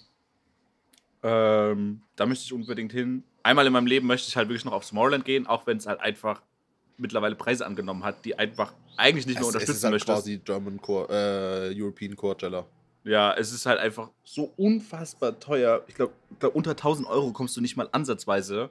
[1.23, 3.23] Ähm, da möchte ich unbedingt hin.
[3.41, 5.87] Einmal in meinem Leben möchte ich halt wirklich noch aufs Tomorrowland gehen, auch wenn es
[5.87, 6.41] halt einfach
[6.97, 10.37] mittlerweile Preise angenommen hat, die einfach eigentlich nicht mehr Es, es unterstützen ist halt quasi
[10.37, 12.65] German Core, äh, European Coachella.
[13.07, 15.83] Ja, es ist halt einfach so unfassbar teuer.
[15.87, 16.13] Ich glaube,
[16.53, 18.69] unter 1000 Euro kommst du nicht mal ansatzweise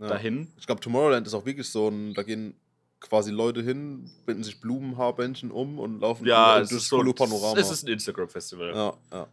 [0.00, 0.08] Ja.
[0.08, 0.48] dahin.
[0.58, 2.54] Ich glaube, Tomorrowland ist auch wirklich so ein, da gehen
[3.00, 7.58] quasi Leute hin, binden sich Blumenhaarbändchen um und laufen Ja, durchs ist so Panorama.
[7.60, 8.68] Es ist ein Instagram-Festival.
[8.74, 9.26] ja, ja.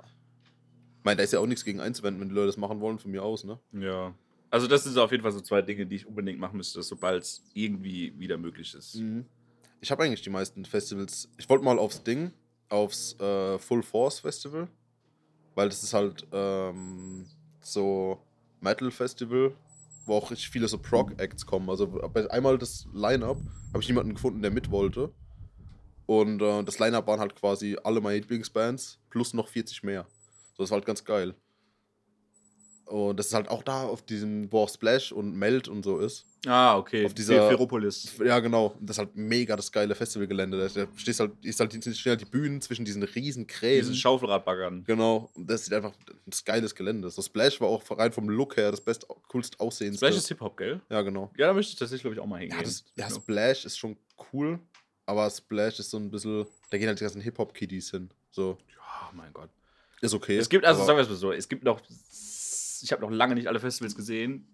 [0.99, 2.97] Ich meine, da ist ja auch nichts gegen einzuwenden, wenn die Leute das machen wollen,
[2.99, 3.59] von mir aus, ne?
[3.73, 4.13] Ja.
[4.49, 7.23] Also, das sind auf jeden Fall so zwei Dinge, die ich unbedingt machen müsste, sobald
[7.23, 8.95] es irgendwie wieder möglich ist.
[8.95, 9.25] Mhm.
[9.81, 11.27] Ich habe eigentlich die meisten Festivals.
[11.37, 12.31] Ich wollte mal aufs Ding,
[12.73, 14.67] aufs äh, Full Force Festival,
[15.55, 17.27] weil das ist halt ähm,
[17.61, 18.19] so
[18.59, 19.55] Metal Festival,
[20.05, 21.69] wo auch richtig viele so Prog Acts kommen.
[21.69, 23.37] Also einmal das Line-up
[23.71, 25.13] habe ich niemanden gefunden, der mit wollte.
[26.07, 30.05] Und äh, das Line-up waren halt quasi alle meine Lieblingsbands plus noch 40 mehr.
[30.57, 31.35] So, das war halt ganz geil.
[32.93, 35.97] Und das ist halt auch da auf diesem, wo auch Splash und Melt und so
[35.97, 36.25] ist.
[36.45, 37.03] Ah, okay.
[37.07, 38.13] Auf dieser- Ferropolis.
[38.23, 38.75] Ja, genau.
[38.79, 40.69] Das ist halt mega das geile Festivalgelände.
[40.71, 43.79] Da stehst halt, ist halt, stehen halt die Bühnen zwischen diesen riesen Krähen.
[43.79, 44.83] Diesen Schaufelradbaggern.
[44.83, 45.31] Genau.
[45.33, 45.93] Und das sieht einfach
[46.27, 47.09] das geiles Gelände.
[47.09, 50.05] So Splash war auch rein vom Look her das best, coolste Aussehendste.
[50.05, 50.79] Splash ist Hip-Hop, gell?
[50.91, 51.31] ja, genau.
[51.35, 52.59] Ja, da möchte ich tatsächlich, glaube ich, auch mal hingehen.
[52.59, 53.15] Ja, das, ja, Ja.
[53.15, 53.97] Splash ist schon
[54.31, 54.59] cool,
[55.07, 58.11] aber Splash ist so ein bisschen, da gehen halt die ganzen Hip-Hop-Kiddies hin.
[58.29, 59.49] So, Ja, mein Gott.
[60.01, 60.37] ist okay.
[60.37, 61.81] Es gibt, also sagen wir es mal so, es gibt noch,
[62.83, 64.47] ich habe noch lange nicht alle Festivals gesehen,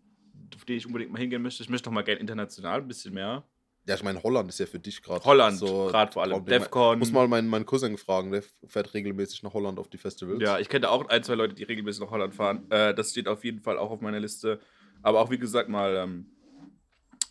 [0.56, 1.64] auf die ich unbedingt mal hingehen möchte.
[1.64, 3.44] Ich möchte noch mal gerne international ein bisschen mehr.
[3.88, 5.24] Ja, ich meine, Holland ist ja für dich gerade.
[5.26, 6.46] Holland, gerade vor allem.
[6.46, 7.00] Defcon.
[7.00, 10.42] Muss mal meinen, meinen Cousin fragen, der fährt regelmäßig nach Holland auf die Festivals.
[10.42, 12.70] Ja, ich kenne da auch ein, zwei Leute, die regelmäßig nach Holland fahren.
[12.70, 14.60] Äh, das steht auf jeden Fall auch auf meiner Liste.
[15.02, 16.28] Aber auch, wie gesagt, mal ähm,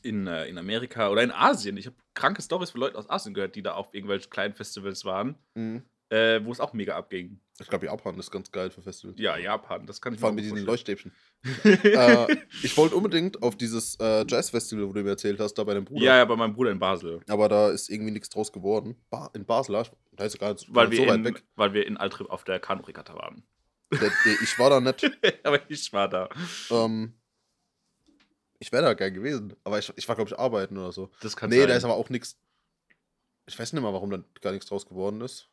[0.03, 1.77] in, äh, in Amerika oder in Asien.
[1.77, 5.05] Ich habe kranke Stories von Leuten aus Asien gehört, die da auf irgendwelchen kleinen Festivals
[5.05, 5.83] waren, Mhm.
[6.09, 7.41] äh, wo es auch mega abging.
[7.61, 9.19] Ich glaube, Japan ist ganz geil für Festivals.
[9.19, 10.59] Ja, Japan, das kann ich Vor allem mit diesen.
[10.59, 11.13] Leuchtstäbchen.
[11.65, 15.75] äh, ich wollte unbedingt auf dieses äh, Jazz-Festival, wo du mir erzählt hast, da bei
[15.75, 16.05] deinem Bruder.
[16.05, 17.21] Ja, ja, bei meinem Bruder in Basel.
[17.29, 18.97] Aber da ist irgendwie nichts draus geworden.
[19.11, 19.83] Ba in Basel,
[20.13, 21.43] da ist gar nicht, Weil wir, so weit in, weg.
[21.57, 23.43] weil wir in Altrip auf der Kanuregatta waren.
[23.91, 25.11] Der, der, ich war da nicht.
[25.43, 26.29] Aber ich war da.
[26.71, 27.15] Ähm,
[28.61, 29.55] ich wäre da gern gewesen.
[29.65, 31.11] Aber ich, ich war, glaube ich, arbeiten oder so.
[31.23, 31.69] Das kann nee, sein.
[31.69, 32.39] da ist aber auch nichts.
[33.47, 35.49] Ich weiß nicht mal, warum da gar nichts draus geworden ist.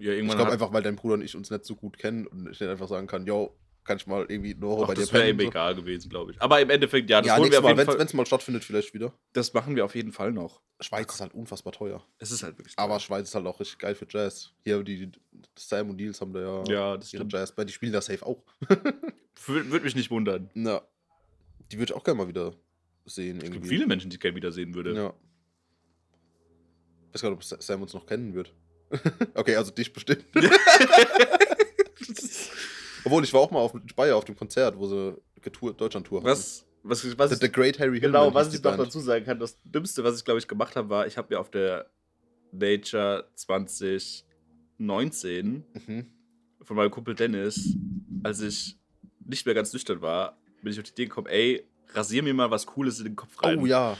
[0.00, 1.98] Ja, Ich irgendwann glaube hat- einfach, weil dein Bruder und ich uns nicht so gut
[1.98, 4.94] kennen und ich nicht einfach sagen kann, yo, kann ich mal irgendwie eine Woche bei
[4.94, 5.46] dir das wäre ihm so.
[5.48, 6.42] egal gewesen, glaube ich.
[6.42, 9.14] Aber im Endeffekt, ja, das Ja, holen wir Mal, wenn es mal stattfindet, vielleicht wieder.
[9.32, 10.60] Das machen wir auf jeden Fall noch.
[10.80, 12.04] Schweiz ist halt unfassbar teuer.
[12.18, 12.74] Es ist halt wirklich.
[12.76, 13.00] Aber teuer.
[13.00, 14.52] Schweiz ist halt auch richtig geil für Jazz.
[14.62, 15.10] Hier, die
[15.58, 17.26] Sam und Deals haben da ja, ja, das ihre.
[17.26, 17.70] Jazzband.
[17.70, 18.42] Die spielen da safe auch.
[19.46, 20.50] Würde mich nicht wundern.
[20.52, 20.82] Na,
[21.72, 22.52] die würde ich auch gerne mal wieder
[23.06, 23.38] sehen.
[23.42, 24.94] Es gibt viele Menschen, die ich gerne wiedersehen würde.
[24.94, 25.14] Ja.
[27.08, 28.52] Ich weiß gar nicht, ob Sa- Sam uns noch kennen wird.
[29.34, 30.24] Okay, also dich bestimmt.
[33.04, 36.66] Obwohl, ich war auch mal auf Speyer auf dem Konzert, wo sie getourt, Deutschland-Tour Was,
[36.82, 39.38] was, was, The, The Great Harry genau, Hillman was hieß ich noch dazu sagen kann,
[39.38, 41.90] das Dümmste, was ich, glaube ich, gemacht habe, war, ich habe mir auf der
[42.52, 46.06] Nature 2019 Mhm.
[46.62, 47.76] von meinem Kumpel Dennis,
[48.22, 48.78] als ich
[49.24, 51.64] nicht mehr ganz nüchtern war, bin ich auf die Idee gekommen, ey,
[51.94, 53.58] rasier mir mal was Cooles in den Kopf rein.
[53.58, 53.96] Oh ja.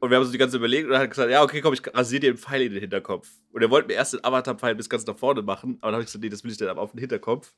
[0.00, 1.74] Und wir haben uns die ganze Zeit überlegt und er hat gesagt, ja, okay, komm,
[1.74, 3.28] ich rasiere dir einen Pfeil in den Hinterkopf.
[3.52, 6.02] Und er wollte mir erst den Avatar-Pfeil bis ganz nach vorne machen, aber dann habe
[6.02, 7.52] ich gesagt, nee, das will ich dann aber auf den Hinterkopf.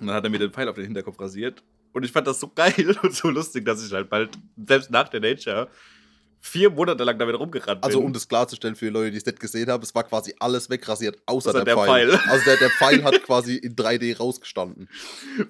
[0.00, 1.62] Und dann hat er mir den Pfeil auf den Hinterkopf rasiert.
[1.92, 4.30] Und ich fand das so geil und so lustig, dass ich halt bald,
[4.66, 5.68] selbst nach der Nature,
[6.40, 7.86] vier Monate lang damit rumgerannt bin.
[7.86, 10.34] Also, um das klarzustellen für die Leute, die es nicht gesehen haben, es war quasi
[10.40, 12.10] alles wegrasiert, außer, Außer der, der Pfeil.
[12.10, 12.30] Pfeil.
[12.30, 14.88] Also, der, der Pfeil hat quasi in 3D rausgestanden.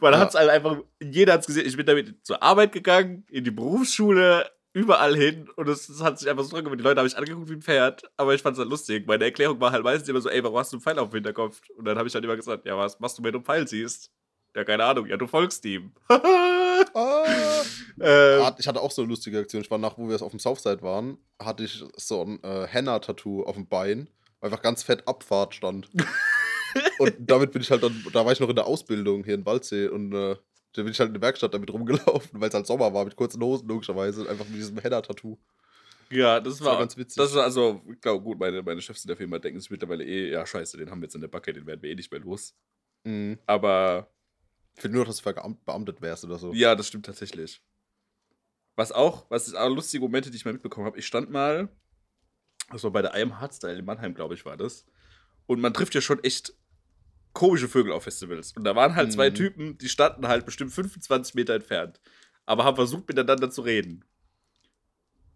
[0.01, 0.19] Man Ja.
[0.19, 1.65] hat es halt einfach, jeder hat es gesehen.
[1.67, 5.49] Ich bin damit zur Arbeit gegangen, in die Berufsschule, überall hin.
[5.57, 6.81] Und es es hat sich einfach so dran gemacht.
[6.81, 8.03] Die Leute haben mich angeguckt wie ein Pferd.
[8.17, 9.07] Aber ich fand es halt lustig.
[9.07, 11.17] Meine Erklärung war halt meistens immer so: Ey, warum hast du einen Pfeil auf dem
[11.17, 11.61] Hinterkopf?
[11.77, 13.69] Und dann habe ich halt immer gesagt: Ja, was machst du, wenn du einen Pfeil
[13.69, 14.11] siehst?
[14.55, 15.07] Ja, keine Ahnung.
[15.07, 15.93] Ja, du folgst ihm.
[16.95, 17.25] Ah.
[18.01, 19.63] ähm, Ich hatte auch so eine lustige Aktion.
[19.63, 23.45] Ich war nach, wo wir auf dem Southside waren, hatte ich so ein äh, Henna-Tattoo
[23.45, 24.09] auf dem Bein,
[24.41, 25.89] weil einfach ganz fett Abfahrt stand.
[26.99, 29.47] und damit bin ich halt dann, da war ich noch in der Ausbildung hier in
[29.47, 30.37] Waldsee und äh,
[30.75, 33.17] da bin ich halt in der Werkstatt damit rumgelaufen, weil es halt Sommer war, mit
[33.17, 35.39] kurzen Hosen logischerweise, einfach mit diesem Henna-Tattoo.
[36.11, 37.17] ja, das Das war war, ganz witzig.
[37.17, 40.05] Das war also, ich glaube, gut, meine, meine Chefs in der Firma denken sich mittlerweile
[40.05, 42.11] eh: Ja, scheiße, den haben wir jetzt in der Backe, den werden wir eh nicht
[42.11, 42.55] mehr los.
[43.05, 43.39] Mhm.
[43.47, 44.11] Aber
[44.75, 45.33] Ich finde nur, dass du
[45.65, 46.53] beamtet wärst oder so.
[46.53, 47.63] Ja, das stimmt tatsächlich.
[48.77, 50.99] Was auch, was ist auch lustige Momente, die ich mal mitbekommen habe.
[50.99, 51.69] Ich stand mal,
[52.71, 54.87] das war bei der IM Hardstyle in Mannheim, glaube ich, war das.
[55.47, 56.55] Und man trifft ja schon echt
[57.33, 58.53] komische Vögel auf Festivals.
[58.57, 59.35] Und da waren halt zwei Mhm.
[59.35, 62.01] Typen, die standen halt bestimmt 25 Meter entfernt,
[62.47, 64.05] aber haben versucht, miteinander zu reden.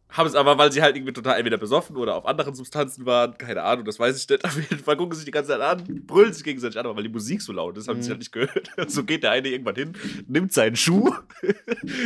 [0.08, 3.36] Haben es aber, weil sie halt irgendwie total entweder besoffen oder auf anderen Substanzen waren,
[3.36, 4.44] keine Ahnung, das weiß ich nicht.
[4.44, 6.96] Auf jeden Fall gucken sie sich die ganze Zeit an, brüllen sich gegenseitig an, aber
[6.96, 8.12] weil die Musik so laut ist, haben sie Mhm.
[8.12, 8.70] halt nicht gehört.
[8.88, 9.92] So geht der eine irgendwann hin,
[10.28, 11.12] nimmt seinen Schuh,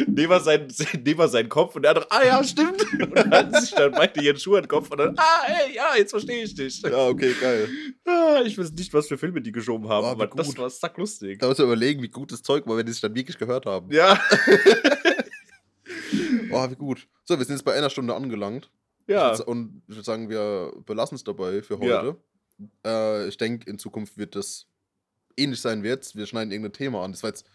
[0.07, 0.69] neben er seinen,
[1.05, 2.81] neben seinen Kopf und der andere, ah ja, stimmt.
[3.01, 5.75] Und dann halten sich dann beide ihren Schuh an den Kopf und dann, ah, ey,
[5.77, 6.81] ja, jetzt verstehe ich dich.
[6.83, 7.69] Ja, okay, geil.
[8.07, 10.59] Ah, ich weiß nicht, was für Filme die geschoben haben, Oh, aber das gut.
[10.59, 11.39] war sacklustig.
[11.39, 13.67] Da muss man überlegen, wie gut das Zeug war, wenn die sich dann wirklich gehört
[13.67, 13.91] haben.
[13.93, 14.19] Ja,
[16.67, 17.09] Oh, wie gut.
[17.25, 18.71] So, wir sind jetzt bei einer Stunde angelangt.
[19.07, 19.33] ja.
[19.35, 22.03] Ich Und ich würde sagen, wir belassen es dabei für Ja.
[22.03, 22.17] heute.
[22.87, 24.67] Äh, ich denke, in Zukunft wird das
[25.37, 26.17] ähnlich sein wie jetzt.
[26.17, 27.13] Wir schneiden irgendein Thema an.
[27.13, 27.47] Das war jetzt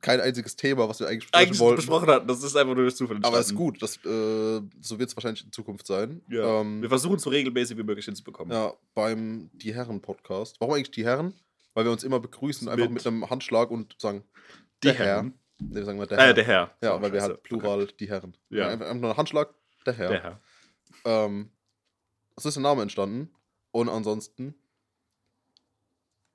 [0.00, 1.76] kein einziges Thema, was wir eigentlich besprechen Eigentlich wollten.
[1.76, 3.56] besprochen hatten, das ist einfach nur durch Zufall Aber ist entstanden.
[3.58, 3.82] gut.
[3.82, 6.22] Das, äh, so wird es wahrscheinlich in Zukunft sein.
[6.28, 6.60] Ja.
[6.60, 8.52] Ähm, Wir versuchen es so regelmäßig wie möglich hinzubekommen.
[8.52, 10.56] ja, beim Die Herren-Podcast.
[10.60, 11.34] Warum eigentlich Die Herren?
[11.74, 14.24] Weil wir uns immer begrüßen, einfach Mit- mit einem Handschlag und sagen,
[14.82, 15.06] Die der Herr.
[15.06, 15.34] Herren.
[15.60, 16.34] Nee, sagen wir der Äh, Herr.
[16.34, 16.76] der Herr.
[16.82, 18.36] Ja, Oh, weil wir halt plural die Herren.
[18.48, 18.68] Ja.
[18.68, 19.54] Einfach, einfach nur ein Handschlag,
[19.86, 20.08] der Herr.
[20.08, 20.40] Der Herr.
[21.04, 21.50] Ähm,
[22.36, 23.30] so ist der Name entstanden.
[23.72, 24.54] Und ansonsten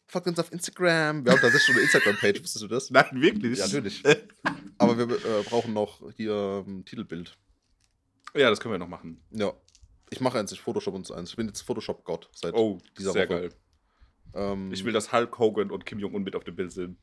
[0.08, 1.26] folgt uns auf Instagram.
[1.26, 2.90] Wir haben tatsächlich schon eine Instagram-Page, wusstest du das?
[2.92, 3.58] Nein, wirklich?
[3.60, 4.04] Ja, natürlich.
[4.78, 7.38] Aber wir äh, brauchen noch hier ähm, Titelbild.
[8.36, 9.22] Ja, das können wir noch machen.
[9.32, 9.54] Ja.
[10.12, 11.32] Ich mache eins, ich Photoshop uns eins.
[11.32, 13.40] Ich bin jetzt Photoshop-Gott seit Oh, dieser sehr Woche.
[13.42, 13.50] geil.
[14.36, 16.98] Ähm, Ich will, dass Hulk Hogan und Kim Jong-un mit auf dem Bild sind.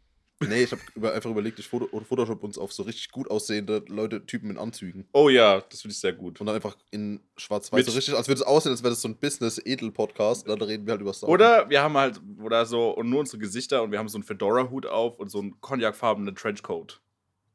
[0.48, 4.26] Nee, ich habe über, einfach überlegt, ich Photoshop uns auf so richtig gut aussehende Leute,
[4.26, 5.08] Typen in Anzügen.
[5.12, 6.40] Oh ja, das finde ich sehr gut.
[6.40, 7.86] Und dann einfach in schwarz-weiß.
[7.86, 10.48] So richtig, als würde es aussehen, als wäre das so ein Business-Edel-Podcast.
[10.48, 11.22] Und dann reden wir halt über Wars.
[11.24, 14.24] Oder wir haben halt, oder so, und nur unsere Gesichter und wir haben so einen
[14.24, 17.00] Fedora-Hut auf und so einen cognacfarbenen Trenchcoat.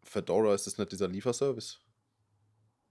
[0.04, 1.80] Fedora, ist das nicht dieser Lieferservice?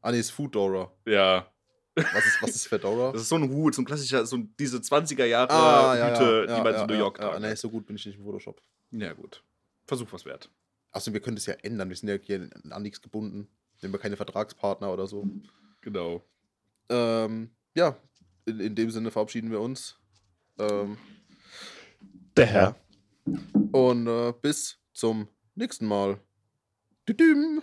[0.02, 0.92] Ah, nee, ist Foodora.
[1.06, 1.50] Ja.
[1.96, 3.10] Was ist, was ist Fedora?
[3.12, 6.46] Das ist so ein Hut, so ein klassischer, so diese 20er Jahre ah, ja, Hüte,
[6.48, 8.04] ja, die man ja, in New ja, York ja, tragen Nee, so gut bin ich
[8.04, 8.60] nicht im Photoshop.
[8.90, 9.42] Ja, gut.
[9.86, 10.50] Versuch was wert.
[10.90, 11.88] Achso, wir können das ja ändern.
[11.88, 13.48] Wir sind ja hier an nichts gebunden.
[13.80, 15.28] Wir haben ja keine Vertragspartner oder so.
[15.82, 16.24] Genau.
[16.88, 17.96] Ähm, ja,
[18.46, 19.98] in, in dem Sinne verabschieden wir uns.
[20.58, 20.96] Ähm,
[22.36, 22.76] Der Herr.
[23.72, 26.18] und äh, bis zum nächsten Mal.
[27.08, 27.62] Düdüm.